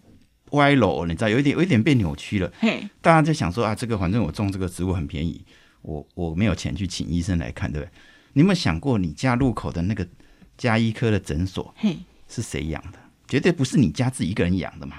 [0.53, 2.53] 歪楼，你知道有一点有一点被扭曲了。
[2.59, 5.43] 嘿，大家就想说啊，这个反正我种这个植物很便宜，
[5.83, 7.91] 我我没有钱去请医生来看，对不对？
[8.35, 10.07] 你有没有想过，你家路口的那个
[10.57, 11.97] 家医科的诊所，嘿，
[12.29, 12.99] 是谁养的？
[13.27, 14.97] 绝对不是你家自己一个人养的嘛，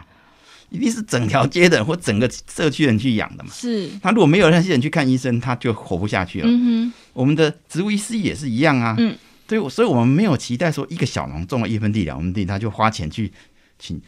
[0.70, 3.50] 一定是整条街的人或整个社区人去养的嘛。
[3.52, 6.48] 是，他如果没有那些人去看医生，他就活不下去了。
[6.48, 8.96] 嗯哼，我们的植物医师也是一样啊。
[9.00, 13.32] 嗯，对，所以我们没有期待说一个小农种了一分地两分地，他就花钱去
[13.80, 14.00] 请。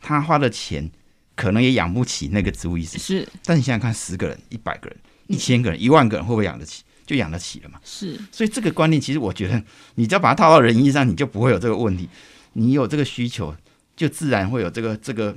[0.00, 0.90] 他花的钱
[1.34, 3.28] 可能也养不起那个植物医师，是。
[3.44, 6.82] 但你想想看，十个人、一百个人、一千个人、一万个人，会不会养得起？
[7.06, 7.80] 就养得起了嘛？
[7.84, 8.20] 是。
[8.30, 9.62] 所以这个观念，其实我觉得，
[9.94, 12.08] 你只要把它套到人身上，你就不会有这个问题。
[12.52, 13.56] 你有这个需求，
[13.96, 15.34] 就自然会有这个、这个、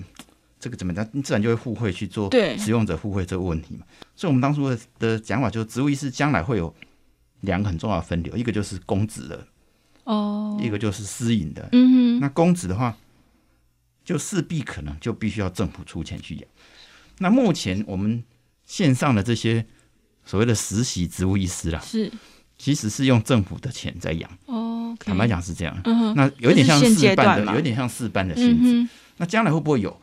[0.60, 1.08] 这个怎么讲？
[1.14, 3.86] 你自然就会互惠去做使用者互惠这个问题嘛。
[4.16, 6.74] 所以，我们当初的的讲法就是，植物医师将来会有
[7.42, 9.48] 两个很重要的分流，一个就是公职的，
[10.04, 11.70] 哦，一个就是私营的。
[11.72, 12.20] 嗯哼。
[12.20, 12.98] 那公职的话。
[14.12, 16.44] 就势必可能就必须要政府出钱去养。
[17.20, 18.22] 那目前我们
[18.66, 19.66] 线上的这些
[20.26, 22.12] 所谓的实习植物医师啦，是
[22.58, 24.30] 其实是用政府的钱在养。
[24.48, 25.82] 哦，okay，坦白讲是这样。
[25.86, 28.82] 嗯，那有点像试办的，有点像试办的性质。
[28.82, 29.98] 嗯、那将来会不会有？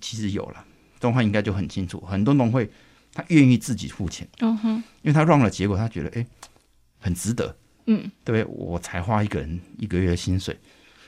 [0.00, 0.64] 其实有了，
[1.00, 2.70] 东汉应该就很清楚，很多农会
[3.12, 4.28] 他愿意自己付钱。
[4.38, 6.26] 嗯哼，因为他 run 了结果，他觉得哎、欸，
[7.00, 7.56] 很值得。
[7.86, 10.56] 嗯，对，我才花一个人一个月的薪水，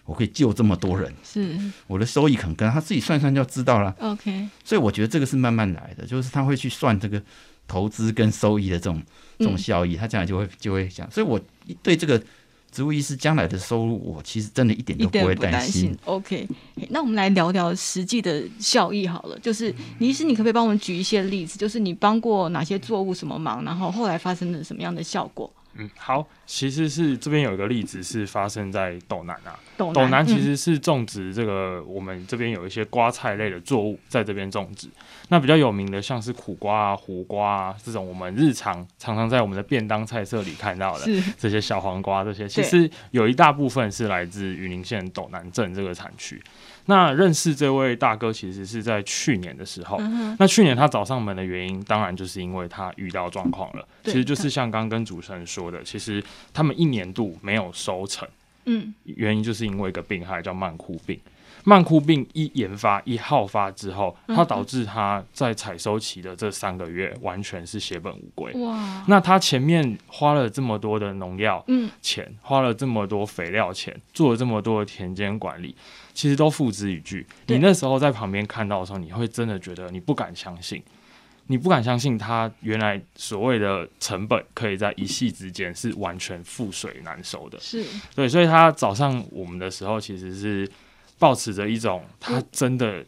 [0.05, 1.59] 我可以救这么多人，是。
[1.87, 3.95] 我的收益可能跟他自己算算就知道了。
[4.01, 7.23] OK，所以我觉得这个是慢慢来的，就是他会去算这个
[7.67, 9.03] 投资跟收益的这种
[9.39, 11.41] 这种效益，嗯、他将来就会就会想，所以我
[11.83, 12.23] 对这个
[12.71, 15.83] 植物医师将来的收入，我其实真的一点都不会担心。
[15.83, 15.99] 心。
[16.05, 16.47] OK，
[16.91, 25.51] 那我们来聊聊实际的效益好了，就是李医师，你可不可以帮我们举一些例子，就是你帮过哪些作物什么忙，然后后来发生了什么样的效果？
[25.77, 34.89] 嗯，好，其实是这边有一个例子是发生在斗南啊，斗南，其实是种植这个、嗯、我们这边有一些瓜菜类的作物在这边种植，
[35.29, 41.07] 那比较有名的像是苦瓜啊、胡瓜啊这种我们日常常常在我们的便当菜色里看到的
[41.39, 46.41] 这些小黄瓜，这些其实有一大部分是来自云林县斗南镇这个产区。
[46.87, 49.97] 那认识这位大哥，其实是在去年的时候。
[50.01, 53.87] 嗯、那去年他找上门的原因，当然就是因为他遇到状况了。
[54.05, 58.29] 其实就是像刚刚跟主持人说的，其实他们一年度没有收成。
[58.67, 61.19] 嗯，原因就是因为一个病害叫曼枯病。
[61.65, 68.53] 曼枯病一研发一好发之后，它导致它在采收期的这三个月完全是血本无归。
[68.61, 69.05] 哇！
[69.09, 71.65] 那它前面花了这么多的农药
[72.01, 75.75] 钱，嗯、花了这么多肥料钱，做了这么多的田间管理。
[76.13, 77.27] 其实都付之一炬。
[77.49, 80.81] 你那时候在旁边看到的时候，你会真的觉得你不敢相信，
[81.49, 87.59] 你不敢相信它原来所谓的成本可以在一夕之间是完全覆水难收的。
[87.59, 90.71] 是对，所以他早上我们的时候，其实是
[91.19, 93.05] 抱持着一种他真的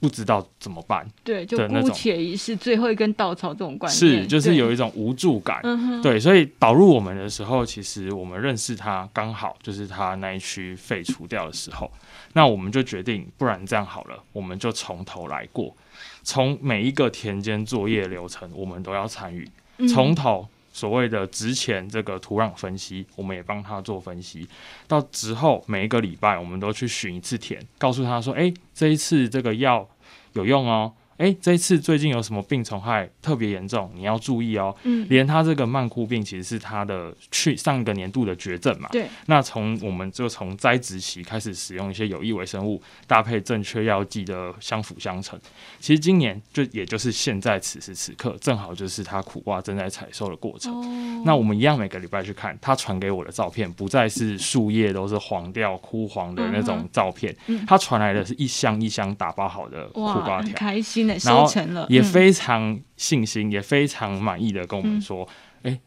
[0.00, 5.62] 不知道怎么办，对，就姑且一试最后一根稻草这种观念，是就是有一种无助感。
[6.02, 11.90] 对，所以导入我们的时候，其实我们认识他刚好就是他那一区废除掉的时候。
[12.34, 15.74] 那我们就决定，不然这样好了，我们就从头来过，
[16.22, 19.48] 从每一个田间作业流程，我们都要参与，
[19.88, 24.46] 从头所谓的植前这个土壤分析，我们也帮他做分析，
[24.88, 29.88] 到之后每一个礼拜，我们都去巡一次田，告诉他说，诶，这一次这个药
[30.32, 30.92] 有用哦。
[31.16, 33.90] 哎，这一次最近有什么病虫害特别严重？
[33.94, 34.74] 你要注意哦。
[34.82, 38.88] 嗯，连他这个曼枯病其实是他的去上一个年度的绝症嘛。
[38.90, 39.06] 对。
[39.26, 45.38] 那从我们就从栽植期开始使用一些有益微生物，搭配正确药剂的相辅相成。
[45.78, 50.74] 其实今年就也就是现在此时此刻，正好就是他苦瓜正在采收的过程。
[50.74, 51.22] 哦。
[51.24, 57.32] 那我们一样每个礼拜去看他传给我的照片，不再是树叶都是黄掉枯黄的那种照片。
[57.46, 57.64] 嗯。
[57.66, 60.52] 他传来的是一箱一箱打包好的苦瓜条。
[60.56, 61.03] 开心。
[61.06, 65.28] 然后也非常信心，嗯、也非常满意的跟我们说
[65.62, 65.80] ：“哎、嗯，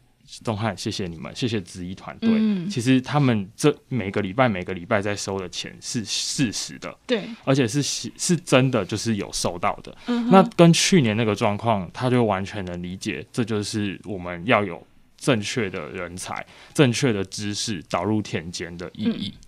[0.44, 2.30] 东汉，谢谢你们，谢谢子怡团队。
[2.32, 9.96] 嗯、其实他们这每个礼拜每个礼拜在收的钱是事实的，对，而且是是真的，就是有收到的。
[10.06, 19.34] 嗯、那跟去年那个状况，他就完全能理解，这就是我们要有正确的人才、正确的知识导入田间的意义。
[19.34, 19.40] 嗯”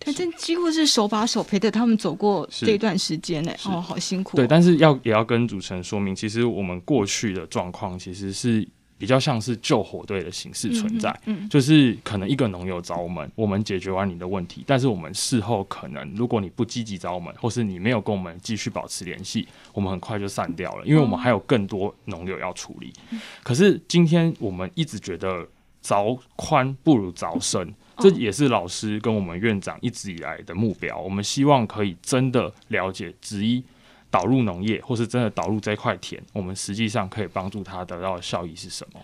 [0.00, 4.38] 他真几乎是手把手陪着他们走过这一段时间呢，哦，好辛苦哦。
[4.38, 22.92] 对，但是要也要跟主持人说明，其实我们过去的状况其实是比较像是救火队的形式存在，嗯，嗯，就是可能一个农友找我们，我们解决完你的问题，但是我们事后可能如果你不积极找我们，或是你没有跟我们继续保持联系，我们很快就散掉了，因为我们还有更多农友要处理。
[23.10, 25.46] 嗯，可是今天我们一直觉得
[25.82, 27.74] 凿宽不如凿深。
[27.98, 30.96] 这也是老师跟我们院长一直以来的目标。
[30.96, 33.60] 我们希望可以真的了解植一
[34.08, 39.00] 导入农业，或是真的导入这块田，我们实际上可以帮助他得到的效益是什么？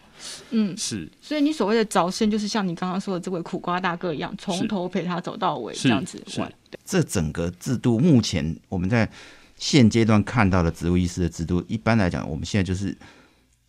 [0.51, 1.11] 嗯，是。
[1.21, 6.23] 所以你所谓的凿深，就是像你刚刚说的这位苦瓜大哥一样，从头陪他走到尾，这样子。
[6.29, 6.41] 是。
[6.85, 9.11] 这整个制度目前我们在
[9.57, 12.97] 现阶段看到的植物医师的制度，一般来讲，我们现在就是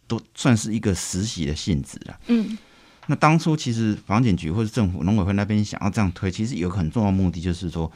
[0.07, 2.19] 都算是一个实习的性质了。
[2.27, 2.55] 嗯。
[3.07, 7.91] 那当初其实房检局或者政府农委会那边想要这样推，其实有个很重要的目的，就是说，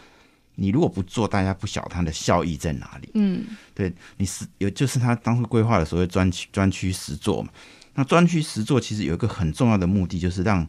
[0.56, 3.10] 你如果不做，大家不晓得它的效益在哪里。
[3.16, 3.44] 嗯，
[3.74, 7.50] 对，你是有就是他当初规划的所谓专区专区实作嘛。
[7.96, 10.68] 那专区实作其实有一个很重要的目的，就是让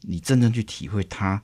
[0.00, 1.40] 你真正去体会它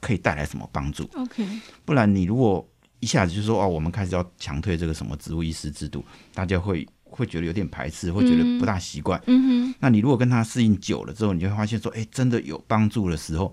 [0.00, 1.08] 可以带来什么帮助。
[1.14, 1.46] OK，
[1.84, 2.68] 不然你如果
[3.00, 6.04] 一下子就说哦，我们开始要强推这个什么植物医师制度，
[6.34, 6.86] 大家会。
[7.14, 9.22] 会觉得有点排斥，会觉得不大习惯。
[9.26, 13.52] 嗯哼，那你如果跟他适应久了之后，你就会发现说，哎，真的有帮助的时候，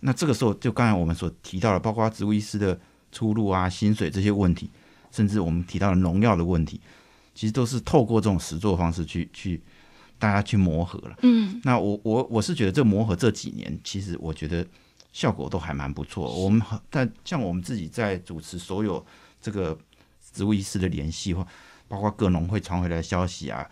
[0.00, 2.78] 那这个时候就刚才我们所提到的，包括植物医师的
[3.10, 4.70] 出路啊、薪水这些问题，
[5.10, 6.80] 甚至我们提到的农药的问题，
[7.34, 9.60] 其实都是透过这种实作方式去去
[10.18, 11.16] 大家去磨合了。
[11.22, 14.64] 嗯，那我我我是觉得这磨合这几年，其实我觉得
[15.12, 16.32] 效果都还蛮不错。
[16.32, 19.04] 我们但像我们自己在主持所有
[19.42, 19.76] 这个
[20.32, 21.44] 植物医师的联系或
[21.90, 23.68] 包括各农会传回来的消息啊，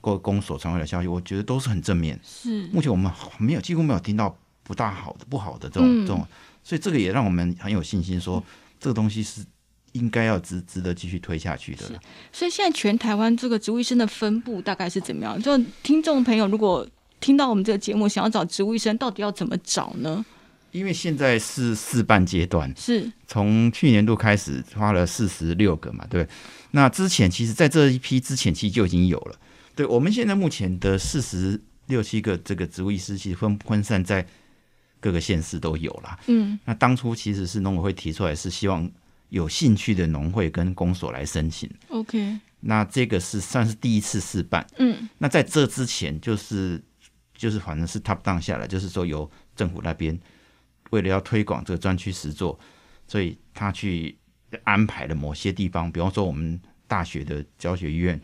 [0.00, 2.18] 各公所传回来的消息，我觉得都是很正面。
[2.24, 6.26] 是，目前我们没有几乎没有听到不大好的、不好的这种、嗯、这种，
[6.64, 8.44] 所以这个也让我们很有信心说，说
[8.80, 9.44] 这个东西是
[9.92, 11.84] 应该要值值得继续推下去的。
[12.32, 15.40] 所以现在全台湾这个植物医生的分布大概是怎么样？
[15.40, 16.84] 就听众朋友如果
[17.20, 20.24] 听到我们这个节目，想要找植物医生，到底要怎么找呢？
[20.72, 26.26] 因为现在是试办阶段，是从去年度开始花了四十六个嘛，对。
[26.72, 29.36] 那之前其实，在这一批之前，其实就已经有了。
[29.74, 34.24] 对，我们现在目前的四十六七个这个植物医师，其实分分散在
[35.00, 36.18] 各个县市都有了。
[36.26, 38.88] 嗯，那当初其实是农委会提出来，是希望
[39.30, 41.68] 有兴趣的农会跟公所来申请。
[41.88, 44.64] OK，那这个是算是第一次试办。
[44.78, 46.80] 嗯，那在这之前，就是
[47.36, 50.16] 就是反正是 top down 下来，就是说由政府那边
[50.90, 52.58] 为了要推广这个专区实作，
[53.08, 54.16] 所以他去。
[54.64, 58.20] 安排了某些地方，比方说我们大学的教学医院，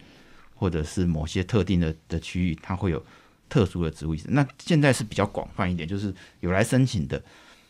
[0.57, 3.01] 或者是某些特定的的区域，它会有
[3.49, 4.35] 特殊的植物医生。
[4.35, 7.23] 那现在是比较广泛一点，就是有来申请的，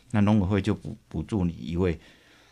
[0.09, 1.99] 那农委会就补补助你一位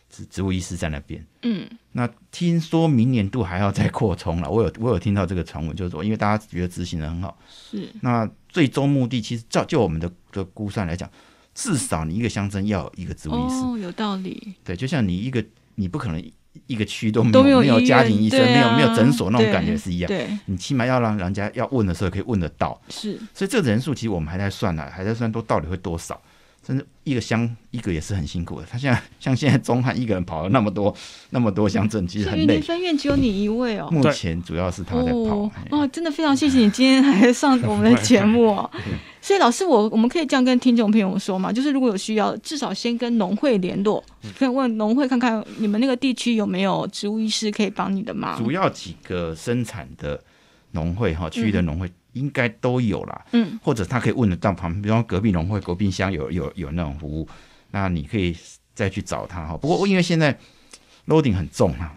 [0.07, 1.25] 植植物医师在那边。
[1.41, 11.09] 嗯，那听说明年度还要再扩充了，我有我有听到这个传闻，就是说，因为大家觉得执行的很好，是那最终目的，其实照就我们的的估算来讲，
[11.55, 13.55] 至少你一个乡镇要有一个植物医师。
[13.55, 14.53] 哦，有道理。
[14.63, 15.43] 对，就像你一个。
[15.77, 16.31] 你不可能
[16.67, 20.07] 一个区都没有没有，家庭医生，啊、没有没有诊所那种感觉是一样。
[20.07, 22.81] 对，你起码要让人家要问的时候可以问得到。
[22.87, 26.17] 是，所以这个人数其实我们还在算呢、啊，还在算都到底会多少。
[26.65, 28.67] 甚至一个乡一个也是很辛苦的。
[28.69, 30.95] 他现在像现在中汉一个人跑了那么多
[31.29, 32.59] 那么多乡镇，其实很累。
[32.61, 33.87] 分院只有你一位哦。
[33.91, 35.17] 目前主要是他在跑。
[35.17, 38.69] 哦，哦，真的非常谢谢你今天还上我们的节目 哦。
[39.21, 44.03] 所以老师，我我们可以这样跟听众朋友说嘛，就是如果有需要，至少先跟农会联络，
[44.37, 48.37] 可以问农会看看你们那个地区有没有植物医师可以帮你的忙。
[48.37, 50.19] 主要几个生产的
[50.71, 53.25] 农会哈，区域的农会应该都有啦。
[53.31, 57.27] 嗯，或者他可以问得到旁边，比方隔壁农会、隔壁乡有有有那种服务，
[57.71, 58.35] 那你可以
[58.73, 59.55] 再去找他哈。
[59.55, 60.37] 不过因为现在
[61.07, 61.93] loading 很重啊，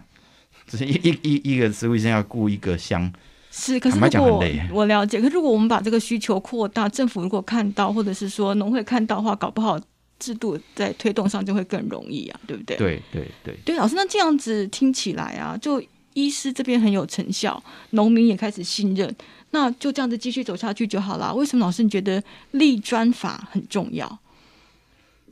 [0.67, 3.11] 只是一一一一个植物医生要雇一个乡。
[3.51, 9.79] 是，可是如果我了解，可是如果我们把这个需求扩大，政府如果看到，或者是说农会看到的话，搞不好
[10.19, 12.77] 制度在推动上就会更容易啊，对不对？
[12.77, 17.61] 对对对对，老师，那这样子听起来啊，就医师这边很有成效，
[17.91, 19.13] 农民也开始信任，
[19.51, 21.33] 那就这样子继续走下去就好了。
[21.33, 24.19] 为什么老师你觉得立专法很重要？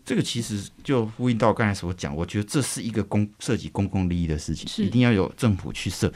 [0.05, 6.11] 这个其实就呼应到刚才所讲，我觉得这是一个公涉及公共利益的事情，一定要有政府去设。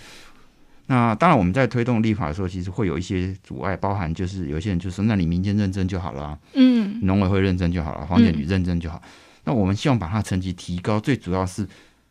[0.87, 9.01] 那当然，我们在推动立法的时候，其实会有一些阻碍，包含就是有些人就说：“那你民间认证就好了啊，嗯，农委会认证就好了，黄检局认证就好。
[9.05, 9.09] 嗯”
[9.45, 11.67] 那我们希望把它成绩提高，最主要是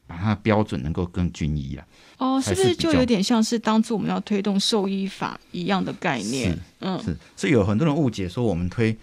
[0.07, 1.87] 把它的标准能够更均一啊。
[2.21, 6.57] 哦，是不是就有点像是当初我们要推动兽医法一样的概念？
[6.79, 7.17] 嗯，是。
[7.35, 8.97] 所以有很多人误解说，我们推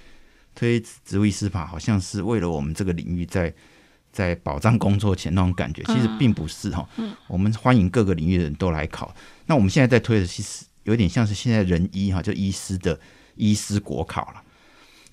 [0.56, 3.54] 推植物医师法，好像是为了我们这个领域在。
[4.10, 6.90] 在保障工作前那种感觉，其实并不是哈。
[6.96, 9.14] 嗯，我们欢迎各个领域的人都来考。
[9.46, 13.00] 那我们现在在推的，其实有点像是现在人医哈，就医师的
[13.36, 14.42] 医师国考了。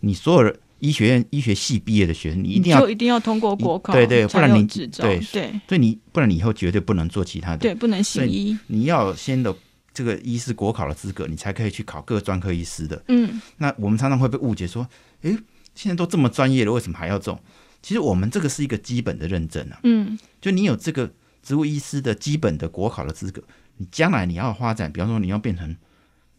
[0.01, 5.21] 你所有的医学院医学系毕业的学生，你一定要就一定要通过国考，对对，不然你对对，
[5.67, 8.57] 所以你不然你以后绝对不能做其他的，对，不能行医。
[8.67, 9.55] 你要先的
[9.95, 13.03] 这个医师国考的资格，你才可以去考各专科医师的。
[13.09, 14.87] 嗯，那我们常常会被误解说，
[15.23, 15.35] 诶，
[15.75, 17.41] 现在都这么专业了，为什么还要这种？
[17.81, 21.11] 其实我们这个是一个基本的认证啊，嗯，就你有这个
[21.43, 23.43] 植物医师的基本的国考的资格，
[23.77, 25.67] 你将来你要发展，比方说你要变成，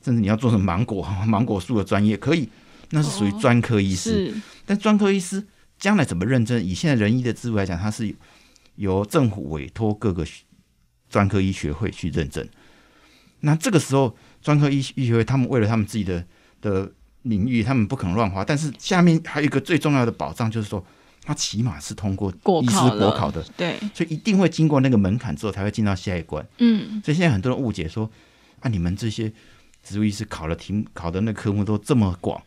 [0.04, 2.50] 甚至你要做成芒果 芒果树的专业，可以，
[2.92, 4.34] 那是属于专科医师。
[4.36, 5.46] 哦、但专科医师
[5.78, 6.64] 将来怎么认证？
[6.64, 8.14] 以现在仁医的制度来讲，它是
[8.76, 10.26] 由政府委托各个
[11.10, 12.48] 专科医学会去认证。
[13.42, 16.26] 那这个时候，专科医医学会他们为了他们自己的
[16.62, 16.92] 的
[17.24, 18.44] 领域，他们不可能乱花。
[18.44, 20.86] 但是下面还有一个最重要的保障，就是说。
[21.28, 22.32] 他起码是通过
[22.62, 26.48] 医师国考的，对，所以一定会经过那个门槛之后才会进到下一关。
[26.60, 28.08] 嗯，所以现在很多人误解说，
[28.60, 29.34] 啊，你们这些
[29.82, 32.40] 植物医师考的题目、考的那科目都这么广，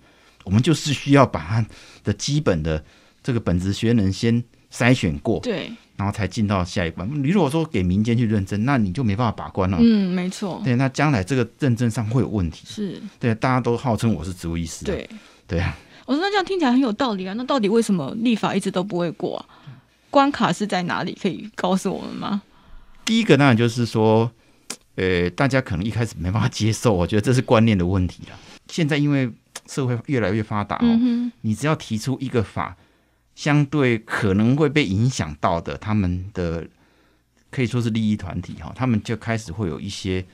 [0.49, 1.67] 我们就是需要把它
[2.03, 2.83] 的基本的
[3.23, 4.43] 这个本职学能先
[4.73, 7.07] 筛选过，对，然后才进到下一关。
[7.23, 9.77] 你如果说给民间去认证，那你就没办法把关了。
[9.79, 10.63] 嗯，没错。
[10.65, 12.65] 对，那将来这个认证上会有问题。
[12.67, 15.07] 是，对，大家都号称我是植物医师，对，
[15.47, 15.77] 对啊。
[16.07, 19.45] 我说那这样听起来很有道理啊，那到底为什么立法一直都不会过啊？
[20.09, 21.15] 关卡是在哪里？
[21.21, 22.41] 可以告诉我们吗？
[23.05, 24.31] 第一个当然就是说，
[24.95, 28.39] 呃，大家可能一开始没办法接受，我觉得这是观念的问题了。
[28.69, 29.31] 现在因为
[29.69, 32.77] 社会越来越发达哦，嗯、你只要提出一个法，
[33.35, 36.67] 相对可能会被影响到的，他们的
[37.51, 40.25] 可以说是利益团体哈，他们就开始会有一些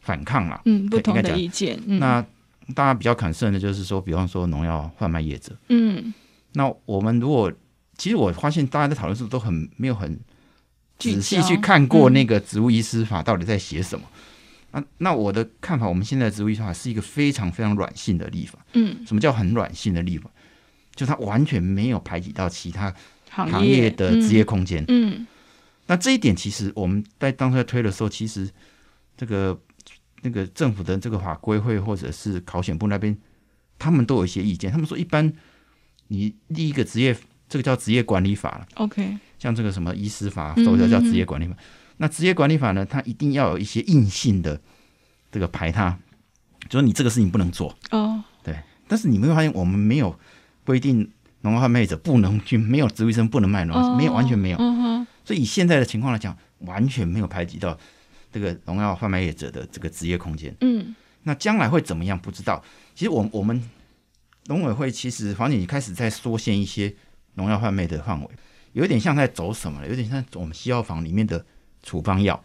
[0.00, 0.60] 反抗了。
[0.64, 1.78] 嗯，不同的意见。
[1.86, 2.24] 嗯、那
[2.74, 5.54] 大家比较 concern 的就是说，比方说农药贩卖业者。
[5.68, 6.12] 嗯，
[6.54, 7.52] 那我们如果
[7.98, 10.18] 其实我发现大家在讨论时候都很没有很
[10.98, 14.06] 仔细去看过那个植物医师法到底在写什么。
[14.70, 18.58] 啊，那我的看法，我们现在的植物医师法是一个非常非常软性的立法。
[18.74, 20.30] 嗯，什么叫很软性的立法？
[20.94, 22.94] 就它完全没有排挤到其他
[23.28, 24.84] 行业的职业空间。
[24.88, 25.26] 嗯，嗯，
[25.86, 28.48] 那这一点其实我们在当初在推的时候，其实
[29.16, 29.58] 这个
[30.22, 33.16] 那个政府的这个法规会或者是考选部那边，
[33.78, 34.70] 他们都有一些意见。
[34.70, 35.32] 他们说，一般
[36.08, 37.16] 你立一个职业，
[37.48, 38.66] 这个叫职业管理法了。
[38.74, 41.54] OK，像这个什么医师法，都叫叫职业管理法。
[41.54, 41.58] 嗯嗯
[42.02, 42.82] 那职业管理法呢？
[42.86, 44.58] 它一定要有一些硬性的
[45.30, 45.98] 这个排他，
[46.66, 48.24] 就说你这个事情不能做哦。
[48.42, 50.18] 对，但是你没有发现，我们没有
[50.64, 51.10] 规定
[51.42, 54.56] 农药贩卖者不能去，没有植物医生不能卖农药，没有，完全没有。
[55.26, 57.78] 所以以现在的情况来讲，完全没有排挤到
[58.32, 60.56] 这个农药贩卖业者的这个职业空间。
[60.62, 60.96] 嗯。
[61.24, 62.18] 那将来会怎么样？
[62.18, 62.64] 不知道。
[62.94, 63.62] 其实我我们
[64.46, 66.94] 农委会其实房姐，你开始在缩限一些
[67.34, 68.28] 农药贩卖的范围，
[68.72, 69.86] 有点像在走什么了？
[69.86, 71.44] 有点像我们西药房里面的。
[71.82, 72.42] 处方药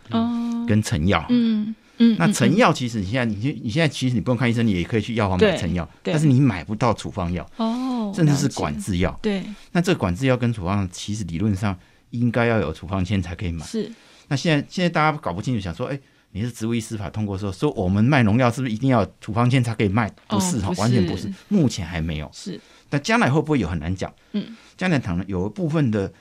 [0.67, 9.17] 跟成药，嗯嗯，那成药其实你现在你你现在其实你不用看医生，你也可以去药房买成药，但是你买不到处方药哦，甚至是管制药。
[9.21, 11.77] 对，那这个管制药跟处方药其实理论上
[12.09, 13.65] 应该要有处方签才可以买。
[13.65, 13.89] 是，
[14.27, 15.97] 那现在现在大家搞不清楚，想说，哎，
[16.31, 20.11] 你是植物医师法通过说说我们卖农药是不是一定要处方签才可以卖？
[20.27, 22.29] 不是哈，完全不是，目前还没有。
[22.33, 22.59] 是，
[22.89, 24.13] 但将来会不会有很难讲？
[24.33, 26.11] 嗯，将来可能有一部分的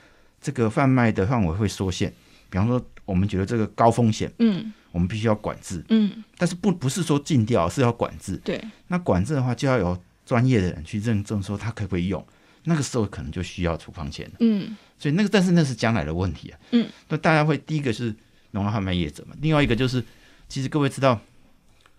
[0.40, 2.12] 这个贩卖的范围会缩限，
[2.48, 2.80] 比方说。
[3.05, 8.36] 我们觉得这个高风险，嗯，我们必须要管制，嗯，但是不不是说禁掉，是要管制。
[8.38, 12.24] 对，那管制的话，就要有专业的人去认证，说他可不可以用。
[12.66, 18.14] 那个时候可能就需要处方签了，嗯，所以那个，但是那是将来的问题啊，嗯，那大家会第一个是
[18.52, 20.02] 农药贩卖业者嘛，另外一个就是，
[20.48, 21.20] 其实各位知道，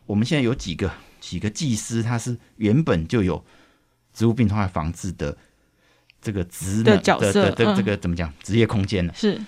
[0.07, 3.45] 我们现在有几个几个技师，他是原本就有
[4.11, 5.37] 植物病虫害防治的
[6.19, 9.13] 这个职的角色的的这个怎么讲职业空间呢？
[9.15, 9.39] 是。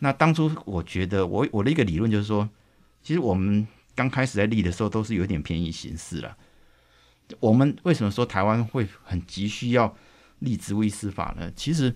[0.00, 2.48] 那当初我觉得我，我我的一个理论就是说，
[3.02, 6.36] 其实我们刚开始在立的时候都是有点便宜形式了。
[7.38, 9.94] 我们为什么说台湾会很急需要
[10.40, 11.52] 立植物医师法呢？
[11.54, 11.94] 其实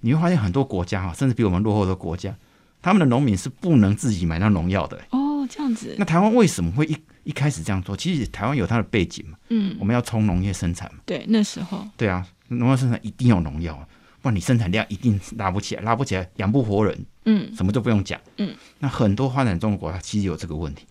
[0.00, 2.36] 你会发现很多国家哈，甚至比我们落后的国家，
[2.80, 5.02] 他们的农民是不能自己买到农药的。
[5.10, 5.96] 哦，这样子。
[5.98, 7.96] 那台湾为什么会一一开始这样做？
[7.96, 9.36] 其实台湾有它的背景嘛。
[9.48, 9.74] 嗯。
[9.80, 11.00] 我们要冲农业生产嘛。
[11.04, 11.84] 对，那时候。
[11.96, 13.74] 对啊，农业生产一定要农药。
[14.22, 20.86] 不然你生产量一定拉不起来，拉不起来养不活人，嗯，什么都不用讲，嗯，那很多发展中国家其实有这个问题。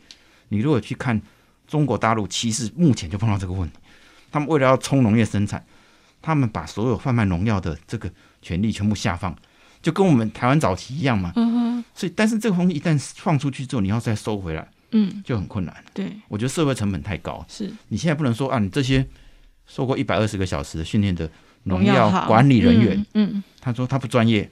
[0.49, 1.19] 你如果去看
[1.65, 3.77] 中国大陆，其实目前就碰到这个问题。
[4.31, 5.65] 他们为了要冲农业生产，
[6.21, 8.11] 他们把所有贩卖农药的这个
[8.41, 9.35] 权利全部下放，
[9.81, 11.31] 就跟我们台湾早期一样嘛。
[11.35, 11.83] 嗯哼。
[11.93, 15.73] 所以，但是这个东西一旦放出去之后，你要再收回来，嗯，就很困难。
[15.93, 17.45] 对，我觉得社会成本太高。
[17.47, 19.07] 是你现在不能说啊，你这些
[19.65, 21.29] 受过一百二十个小时的训练的。
[21.67, 24.47] 农药管理人员，嗯，嗯，他说他不专业。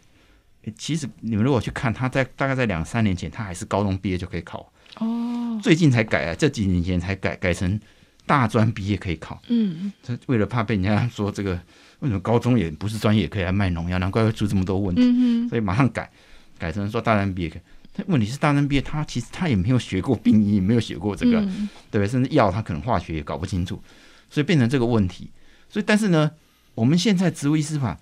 [0.78, 4.72] 其实你们如果去看，他在大概在两三年前，他还是高中毕业就可以考。
[5.00, 7.80] 哦，最近才改啊，这几年前才改，改成
[8.26, 9.42] 大专毕业可以考。
[9.48, 11.54] 嗯，这为了怕被人家说这个，
[12.00, 14.00] 为什么高中也不是专业也可以来卖农药？
[14.00, 15.02] 难怪会出这么多问题。
[15.04, 16.10] 嗯哼，所以马上改，
[16.58, 17.64] 改成说大专毕业。
[17.96, 22.08] 但问题是大专毕业，他其实他也没有学过病医，也没有学过这个，嗯、对不对？
[22.08, 23.82] 甚至药他可能化学也搞不清楚，
[24.30, 25.30] 所以变成这个问题。
[25.70, 26.32] 所以但是呢？
[26.76, 28.00] 我们现在植物医师法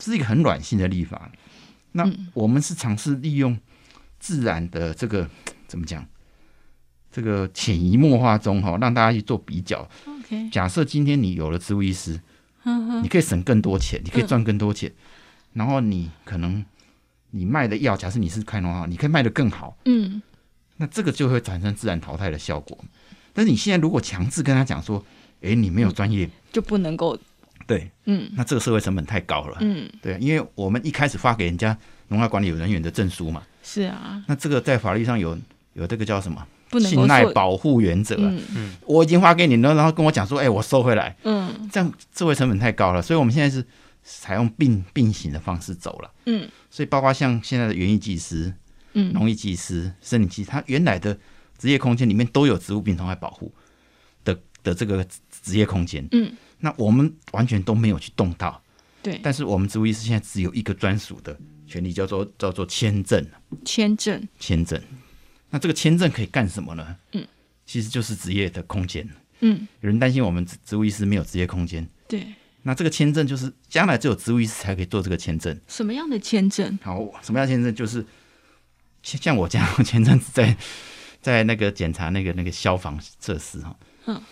[0.00, 1.30] 是一个很软性的立法，
[1.96, 3.56] 那我们是尝试利用
[4.18, 5.28] 自然的这个
[5.68, 6.04] 怎么讲？
[7.10, 9.88] 这个潜移默化中哈，让大家去做比较。
[10.04, 12.20] OK，假设今天你有了植物医师，
[13.00, 14.92] 你可以省更多钱，你可以赚更多钱，
[15.52, 16.64] 然后你可能
[17.30, 19.76] 你卖的药，假设你是开农药，你可以卖得更好。
[19.84, 20.20] 嗯，
[20.78, 22.76] 那这个就会产生自然淘汰的效果。
[23.32, 25.04] 但是你现在如果强制跟他讲说，
[25.42, 27.16] 哎，你没有专业，就不能够。
[27.66, 31.76] 对，嗯，那这个社会成本太高了，嗯，对，因为我们一开始发给人家
[32.08, 35.38] 农药管理人员的证书嘛，是啊，那这个在法律上有
[35.74, 36.46] 有这个叫什么？
[36.70, 38.42] 不能信赖保护原则，嗯。
[38.56, 43.64] 嗯，我已经发给你了，然后跟我讲说，哎，我收回来，嗯，这样社会成本太高了，所以我们现在是
[44.02, 48.52] 采用并并行的方式走了，嗯，所以包括像现在的园艺技师、
[48.94, 51.16] 嗯，农业技师、森林技师，他原来的
[51.56, 53.52] 职业空间里面都有植物病虫害保护
[54.64, 55.06] 的的这个
[55.42, 56.32] 职业空间，嗯。
[56.58, 58.60] 那我们完全都没有去动到，
[59.02, 59.20] 对。
[59.22, 63.22] 但是我们植物医师现在只有一个专属的权利，叫做叫做签证。
[63.64, 64.26] 签证。
[64.40, 64.80] 签证。
[65.50, 66.96] 那这个签证可以干什么呢？
[67.12, 67.26] 嗯，
[67.66, 69.06] 其实就是职业的空间。
[69.40, 71.86] 嗯，有人担心我们植物医师没有职业空间。
[72.08, 72.26] 对。
[72.62, 75.60] 那这个签证就是将来只有植物医师才可以做这个签证。
[75.68, 76.78] 什么样的签证？
[76.82, 77.74] 好，什么样的签证？
[77.74, 78.06] 就是
[79.02, 80.56] 像我这样前阵子在
[81.20, 83.76] 在那个检查那个那个消防设施哈。
[84.06, 84.22] 嗯。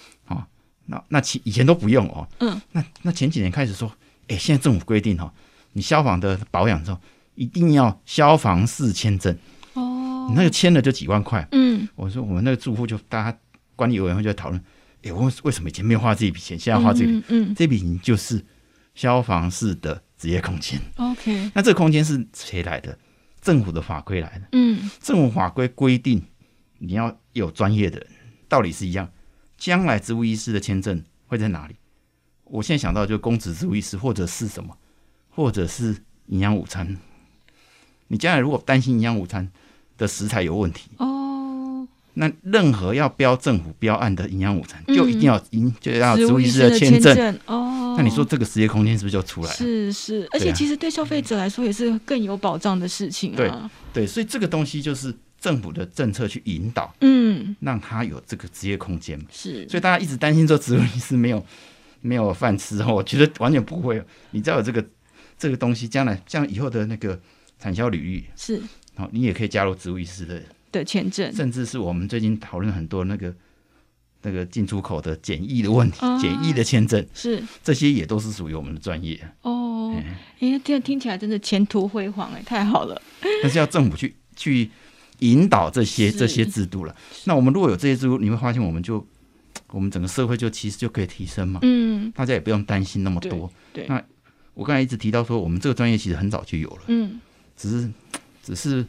[0.92, 2.28] 好，那那前以前都不用哦。
[2.38, 2.60] 嗯。
[2.72, 3.90] 那那前几年开始说，
[4.28, 5.32] 哎，现在政府规定哦，
[5.72, 7.00] 你消防的保养之后
[7.34, 9.36] 一定要消防士签证。
[9.74, 10.26] 哦。
[10.28, 11.46] 你那个签了就几万块。
[11.52, 11.88] 嗯。
[11.96, 13.38] 我说我们那个住户就大家
[13.74, 14.62] 管理委员会就在讨论。
[15.02, 17.06] 哎，我为什么以前没有花这笔钱，现在花这笔？
[17.06, 18.44] 嗯，嗯，这笔钱就是
[18.94, 20.80] 消防士的职业空间。
[20.96, 22.96] OK，那这个空间是谁来的？
[23.40, 24.46] 政府的法规来的。
[24.52, 26.22] 嗯，政府法规规定
[26.78, 28.06] 你要有专业的人，
[28.48, 29.10] 道理是一样。
[29.62, 31.76] 将来植物医师的签证会在哪里？
[32.42, 34.76] 我现在想到就公职植物医师，或者是什么，
[35.30, 36.98] 或者是营养午餐。
[38.08, 39.48] 你将来如果担心营养午餐
[39.96, 41.86] 的食材有问题，哦。
[42.14, 47.94] 那任何要标政府标案的营养午餐，就一定要营、嗯、就要植物医师的签证，证哦。
[47.96, 49.54] 那你说这个职业空间是不是就出来了？
[49.54, 53.36] 是是，而且其实对消费者来说也是更有保障的事情啊。
[53.36, 53.52] 对
[54.02, 59.20] 对，所以这个东西就是政府的政策去引导，嗯，让他有这个职业空间。
[59.28, 61.44] 是，所以大家一直担心说植物医师没有
[62.00, 64.00] 没有饭吃哦，我觉得完全不会。
[64.30, 64.82] 你只要有这个
[65.36, 67.20] 这个东西，将来像以后的那个
[67.58, 68.62] 产销履历是，
[68.94, 70.40] 好，你也可以加入植物医师的。
[70.70, 73.34] 的签证，甚至是我们最近讨论很多那个
[74.22, 79.94] 那个进出口的检疫的问题，啊、检疫的签证是这些也都是属于我们的专业哦。
[79.94, 83.02] 哎、欸，这样听起来真的前途辉煌哎，太好了。
[83.42, 84.70] 但是要政府去去
[85.22, 86.94] 引导这些这些制度了。
[87.24, 89.04] 那我们如果有这些制度，你会发现我们就
[89.70, 91.58] 我们整个社会就其实就可以提升嘛。
[91.62, 93.50] 嗯，大家也不用担心那么多。
[93.72, 94.02] 对，对那
[94.54, 96.82] 我刚才一直提到说，我们这个专业其实很早就有了。
[96.86, 97.20] 嗯，
[97.56, 97.90] 只是
[98.42, 98.86] 只是。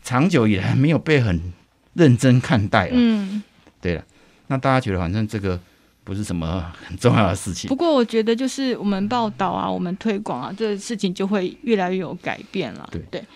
[0.00, 1.52] 长久以来没有被很
[1.92, 2.88] 认真看待。
[2.92, 3.42] 嗯，
[3.80, 4.04] 对了，
[4.46, 5.60] 那大家觉得反正这个
[6.04, 7.68] 不是什么很重要的事情。
[7.68, 12.88] 不过我觉得就是我们报道啊，我们推广啊，这个事情就会越来越有改变了。
[12.90, 13.26] 对对，好，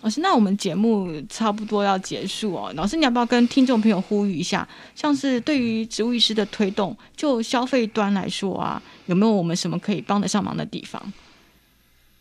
[0.00, 2.72] 老师，那我们节目差不多要结束哦。
[2.76, 4.66] 老师，你要不要跟听众朋友呼吁一下？
[4.94, 11.12] 像是对于植物医师的推动，就消费端来说啊，有没有我们什么可以帮得上忙的地方？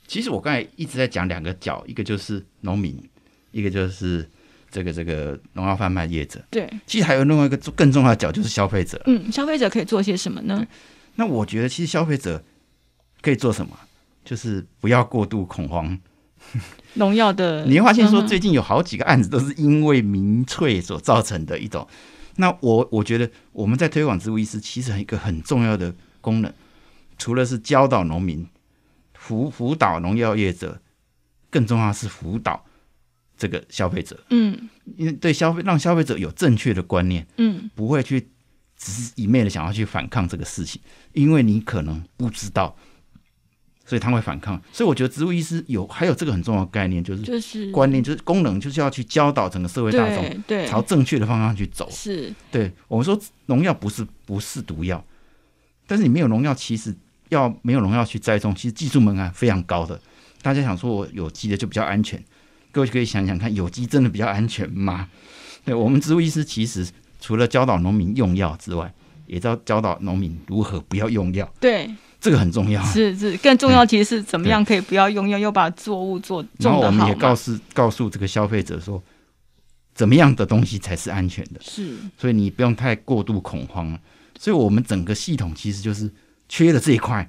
[0.07, 2.97] 其实我刚才一直在讲两个角，一个就是农民。
[3.51, 4.29] 一个就是
[4.69, 9.01] 这个这个农药贩卖业者，对，其实还有另外一个更重要的角，就是消费者。
[9.07, 10.67] 嗯，消费者可以做些什么呢？
[11.15, 12.43] 那我觉得，其实消费者
[13.21, 13.75] 可以做什么，
[14.23, 15.97] 就是不要过度恐慌
[16.93, 17.65] 农药的。
[17.69, 21.87] 你会发现说，最近有好几个案子都是因为民粹所造成的一种。
[22.37, 26.51] 那我我觉得我们在推广植物医师，其实一个很重要的功能，
[27.17, 28.47] 除了是教导农民、
[29.13, 30.81] 辅辅导农药业者，
[31.49, 32.63] 更重要是辅导。
[33.39, 38.29] 这个消费者，嗯，因为对消费让消费者有正确的观念，嗯，不会去
[38.75, 40.81] 只是一昧的想要去反抗这个事情，
[41.13, 42.75] 因为你可能不知道，
[43.87, 44.61] 所以他会反抗。
[44.71, 51.87] 所以我觉得植物医师有还有这个很重要的概念，就是就是观念，就是功能，就是要去教导整个社会大众，对，朝正确的方向去走。
[51.89, 55.03] 是，对我们说农药不是不是毒药，
[55.87, 56.93] 但是你没有农药，其实
[57.29, 59.99] 要没有农药去栽种，其实技术门槛非常高的。
[60.41, 62.21] 大家想说我有机的就比较安全。
[62.71, 65.09] 各位可以想想看，有机真的比较安全吗？
[65.65, 66.87] 对，我们植物医师其实
[67.19, 68.93] 除了教导农民用药之外，
[69.25, 71.51] 也要教导农民如何不要用药。
[71.59, 71.89] 对，
[72.27, 72.83] 这个很重要。
[72.85, 76.45] 是是，更重要其实是怎么样可以不要用药，又把作物做。
[76.59, 79.01] 然后我们也告诉告诉这个消费者说，
[79.95, 81.59] 怎么样的东西才是安全的。
[81.61, 83.97] 是，所以你不用太过度恐慌。
[84.39, 86.11] 所以我们整个系统其实就是
[86.47, 87.27] 缺的这一块，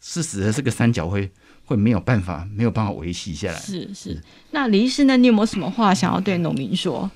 [0.00, 1.30] 是使得这个三角会。
[1.66, 3.58] 会没有办法，没有办法维系下来。
[3.58, 5.16] 是是，那李医师呢？
[5.16, 7.10] 你有没有什么话想要对农民说？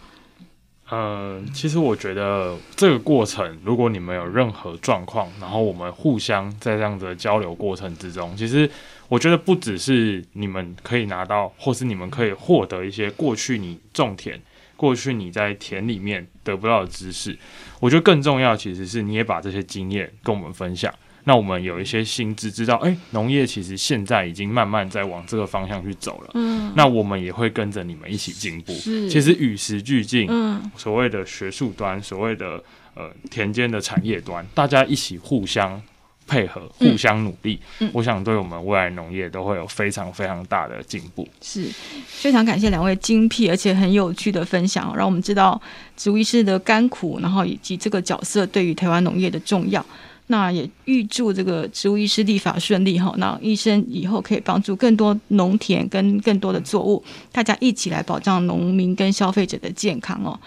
[0.91, 8.70] 呃，其实我觉得这个过程，如果你们有任何状况，然后我们互相在这样的交流过程之中，其实
[9.09, 14.41] 我觉得不只是你们可以拿到，或是你们可以获得一些过去你种田、
[14.76, 17.39] 过去你在田里面得不到的知识。
[17.80, 20.93] 我觉得更重要，其实是你也把这些经验跟我们分享。
[21.24, 26.30] 那我们有一些心知，知道，哎、欸，农业其实现在已经慢慢在往这个方向去走了。
[26.34, 28.72] 嗯，那我们也会跟着你们一起进步。
[28.72, 30.26] 是，其实与时俱进。
[30.30, 32.62] 嗯，所谓的学术端，所谓的
[32.94, 35.78] 呃田间的产业端，大家一起互相
[36.26, 37.60] 配合，互相努力。
[37.80, 41.28] 嗯，我想对我们未来农业都会有非常非常大的进步。
[41.42, 41.68] 是，
[42.06, 45.60] 非常感谢两位精辟而且很有趣的分享，让我们知道
[45.94, 49.84] 植物医师的甘苦，然后以及这个角色对于台湾农业的重要。
[50.30, 57.02] 那也预祝这个植物医师立法顺利哈，那医生以后可以帮助更多农田跟更多的作物，
[57.32, 60.38] 大家一起来保障农民跟消费者的健康哦。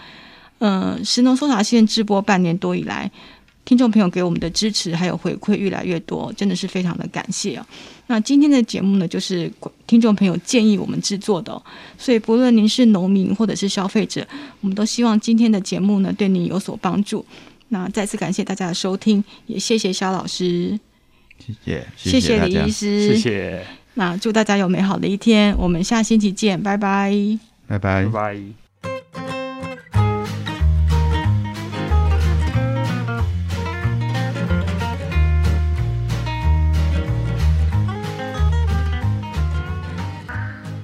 [0.58, 3.10] 嗯，食农搜查线直播半年多以来，
[3.64, 7.66] 听众朋友给我们的支持还有回馈越来越多，真的是非常的感谢哦。
[8.06, 9.50] 那今天的节目呢，就是
[9.88, 11.60] 听众朋友建议我们制作的，
[11.98, 14.24] 所以不论您是农民或者是消费者，
[14.60, 17.26] 我们都希望今天的节目呢对你有所帮助。
[17.72, 20.78] 那再次感谢大家的收听，也谢谢肖老师，
[21.38, 23.66] 谢谢，谢谢李医师，谢谢。
[23.94, 27.10] 那祝大家有美好的一天，我们下星期见，拜拜，
[27.66, 28.36] 拜拜，拜拜。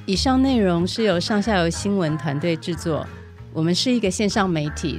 [0.07, 3.07] 以上内容是由上下游新闻团队制作，
[3.53, 4.99] 我们是一个线上媒体。